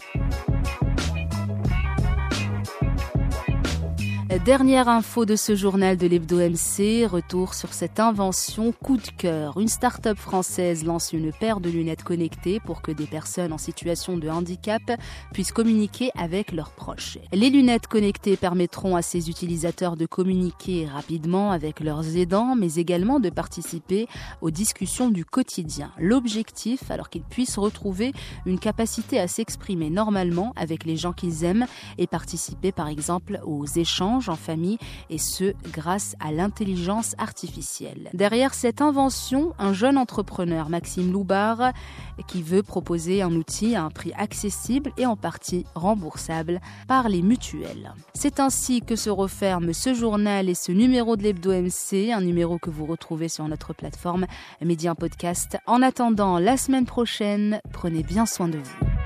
Dernière 4.27 4.89
info 4.89 5.23
de 5.23 5.37
ce 5.37 5.55
journal 5.55 5.95
de 5.95 6.05
l'Hebdo 6.05 6.37
MC, 6.37 7.07
retour 7.07 7.53
sur 7.53 7.71
cette 7.71 7.97
invention 7.97 8.73
coup 8.73 8.97
de 8.97 9.07
cœur. 9.17 9.57
Une 9.57 9.69
start-up 9.69 10.17
française 10.17 10.83
lance 10.83 11.13
une 11.13 11.31
paire 11.31 11.61
de 11.61 11.69
lunettes 11.69 12.03
connectées 12.03 12.59
pour 12.59 12.81
que 12.81 12.91
des 12.91 13.05
personnes 13.05 13.53
en 13.53 13.57
situation 13.57 14.17
de 14.17 14.27
handicap 14.27 14.81
puissent 15.31 15.53
communiquer 15.53 16.11
avec 16.17 16.51
leurs 16.51 16.71
proches. 16.71 17.17
Les 17.31 17.49
lunettes 17.49 17.87
connectées 17.87 18.35
permettront 18.35 18.97
à 18.97 19.01
ces 19.01 19.29
utilisateurs 19.29 19.95
de 19.95 20.05
communiquer 20.05 20.87
rapidement 20.87 21.51
avec 21.51 21.79
leurs 21.79 22.17
aidants, 22.17 22.55
mais 22.55 22.75
également 22.75 23.21
de 23.21 23.29
participer 23.29 24.07
aux 24.41 24.51
discussions 24.51 25.09
du 25.09 25.23
quotidien. 25.23 25.93
L'objectif, 25.97 26.91
alors 26.91 27.09
qu'ils 27.09 27.23
puissent 27.23 27.57
retrouver 27.57 28.11
une 28.45 28.59
capacité 28.59 29.21
à 29.21 29.29
s'exprimer 29.29 29.89
normalement 29.89 30.51
avec 30.57 30.83
les 30.83 30.97
gens 30.97 31.13
qu'ils 31.13 31.45
aiment 31.45 31.65
et 31.97 32.07
participer 32.07 32.73
par 32.73 32.89
exemple 32.89 33.39
aux 33.45 33.65
échanges 33.65 34.16
en 34.30 34.36
famille 34.36 34.77
et 35.10 35.17
ce 35.17 35.53
grâce 35.71 36.15
à 36.19 36.32
l'intelligence 36.32 37.15
artificielle. 37.17 38.10
Derrière 38.13 38.53
cette 38.53 38.82
invention, 38.82 39.53
un 39.60 39.73
jeune 39.73 39.97
entrepreneur, 39.97 40.69
Maxime 40.69 41.12
Loubar, 41.12 41.71
qui 42.27 42.41
veut 42.41 42.63
proposer 42.63 43.21
un 43.21 43.32
outil 43.34 43.75
à 43.75 43.84
un 43.84 43.89
prix 43.89 44.12
accessible 44.17 44.91
et 44.97 45.06
en 45.06 45.15
partie 45.15 45.65
remboursable 45.75 46.60
par 46.88 47.10
les 47.10 47.21
mutuelles. 47.21 47.93
C'est 48.13 48.39
ainsi 48.39 48.82
que 48.82 48.95
se 48.95 49.10
referme 49.10 49.73
ce 49.73 49.93
journal 49.93 50.49
et 50.49 50.56
ce 50.56 50.71
numéro 50.71 51.15
de 51.15 51.23
l'Hebdo 51.23 51.51
MC, 51.51 52.12
un 52.12 52.21
numéro 52.21 52.58
que 52.58 52.69
vous 52.69 52.86
retrouvez 52.86 53.30
sur 53.30 53.47
notre 53.47 53.73
plateforme 53.73 54.25
Média 54.62 54.95
Podcast. 54.95 55.58
En 55.65 55.82
attendant 55.82 56.39
la 56.39 56.58
semaine 56.58 56.86
prochaine, 56.86 57.62
prenez 57.71 58.03
bien 58.03 58.25
soin 58.25 58.47
de 58.47 58.58
vous. 58.58 58.96